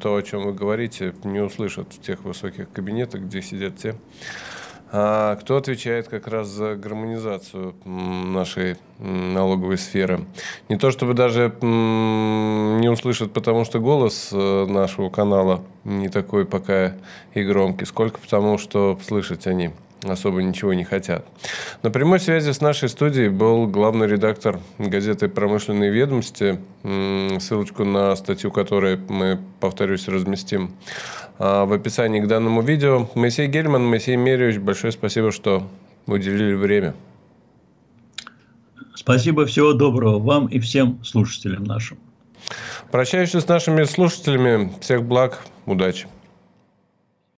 то, 0.00 0.16
о 0.16 0.22
чем 0.22 0.44
вы 0.44 0.54
говорите, 0.54 1.14
не 1.24 1.40
услышат 1.40 1.92
в 1.92 2.00
тех 2.00 2.24
высоких 2.24 2.70
кабинетах, 2.70 3.22
где 3.22 3.42
сидят 3.42 3.76
те, 3.76 3.96
а 4.92 5.36
кто 5.36 5.56
отвечает 5.56 6.08
как 6.08 6.28
раз 6.28 6.48
за 6.48 6.76
гармонизацию 6.76 7.74
нашей 7.84 8.76
налоговой 8.98 9.78
сферы. 9.78 10.24
Не 10.68 10.76
то 10.76 10.90
чтобы 10.90 11.14
даже 11.14 11.52
не 11.60 12.88
услышат, 12.88 13.32
потому 13.32 13.64
что 13.64 13.80
голос 13.80 14.30
э, 14.32 14.66
нашего 14.66 15.10
канала 15.10 15.62
не 15.84 16.08
такой 16.08 16.46
пока 16.46 16.94
и 17.34 17.42
громкий, 17.42 17.84
сколько 17.84 18.18
потому, 18.18 18.58
что 18.58 18.98
слышать 19.04 19.46
они 19.46 19.70
особо 20.10 20.42
ничего 20.42 20.74
не 20.74 20.84
хотят. 20.84 21.26
На 21.82 21.90
прямой 21.90 22.20
связи 22.20 22.50
с 22.50 22.60
нашей 22.60 22.88
студией 22.88 23.28
был 23.28 23.66
главный 23.66 24.06
редактор 24.06 24.60
газеты 24.78 25.28
«Промышленные 25.28 25.90
ведомости», 25.90 26.58
ссылочку 27.40 27.84
на 27.84 28.14
статью 28.16 28.50
которой 28.50 28.96
мы, 29.08 29.38
повторюсь, 29.60 30.08
разместим 30.08 30.72
а, 31.38 31.64
в 31.64 31.72
описании 31.72 32.20
к 32.20 32.26
данному 32.26 32.62
видео. 32.62 33.08
Моисей 33.14 33.46
Гельман, 33.46 33.84
Моисей 33.84 34.16
Меревич, 34.16 34.58
большое 34.58 34.92
спасибо, 34.92 35.32
что 35.32 35.66
уделили 36.06 36.54
время. 36.54 36.94
Спасибо, 38.94 39.46
всего 39.46 39.72
доброго 39.72 40.18
вам 40.18 40.46
и 40.46 40.58
всем 40.58 41.04
слушателям 41.04 41.64
нашим. 41.64 41.98
Прощаюсь 42.90 43.34
с 43.34 43.48
нашими 43.48 43.84
слушателями. 43.84 44.72
Всех 44.80 45.02
благ, 45.02 45.42
удачи. 45.66 46.06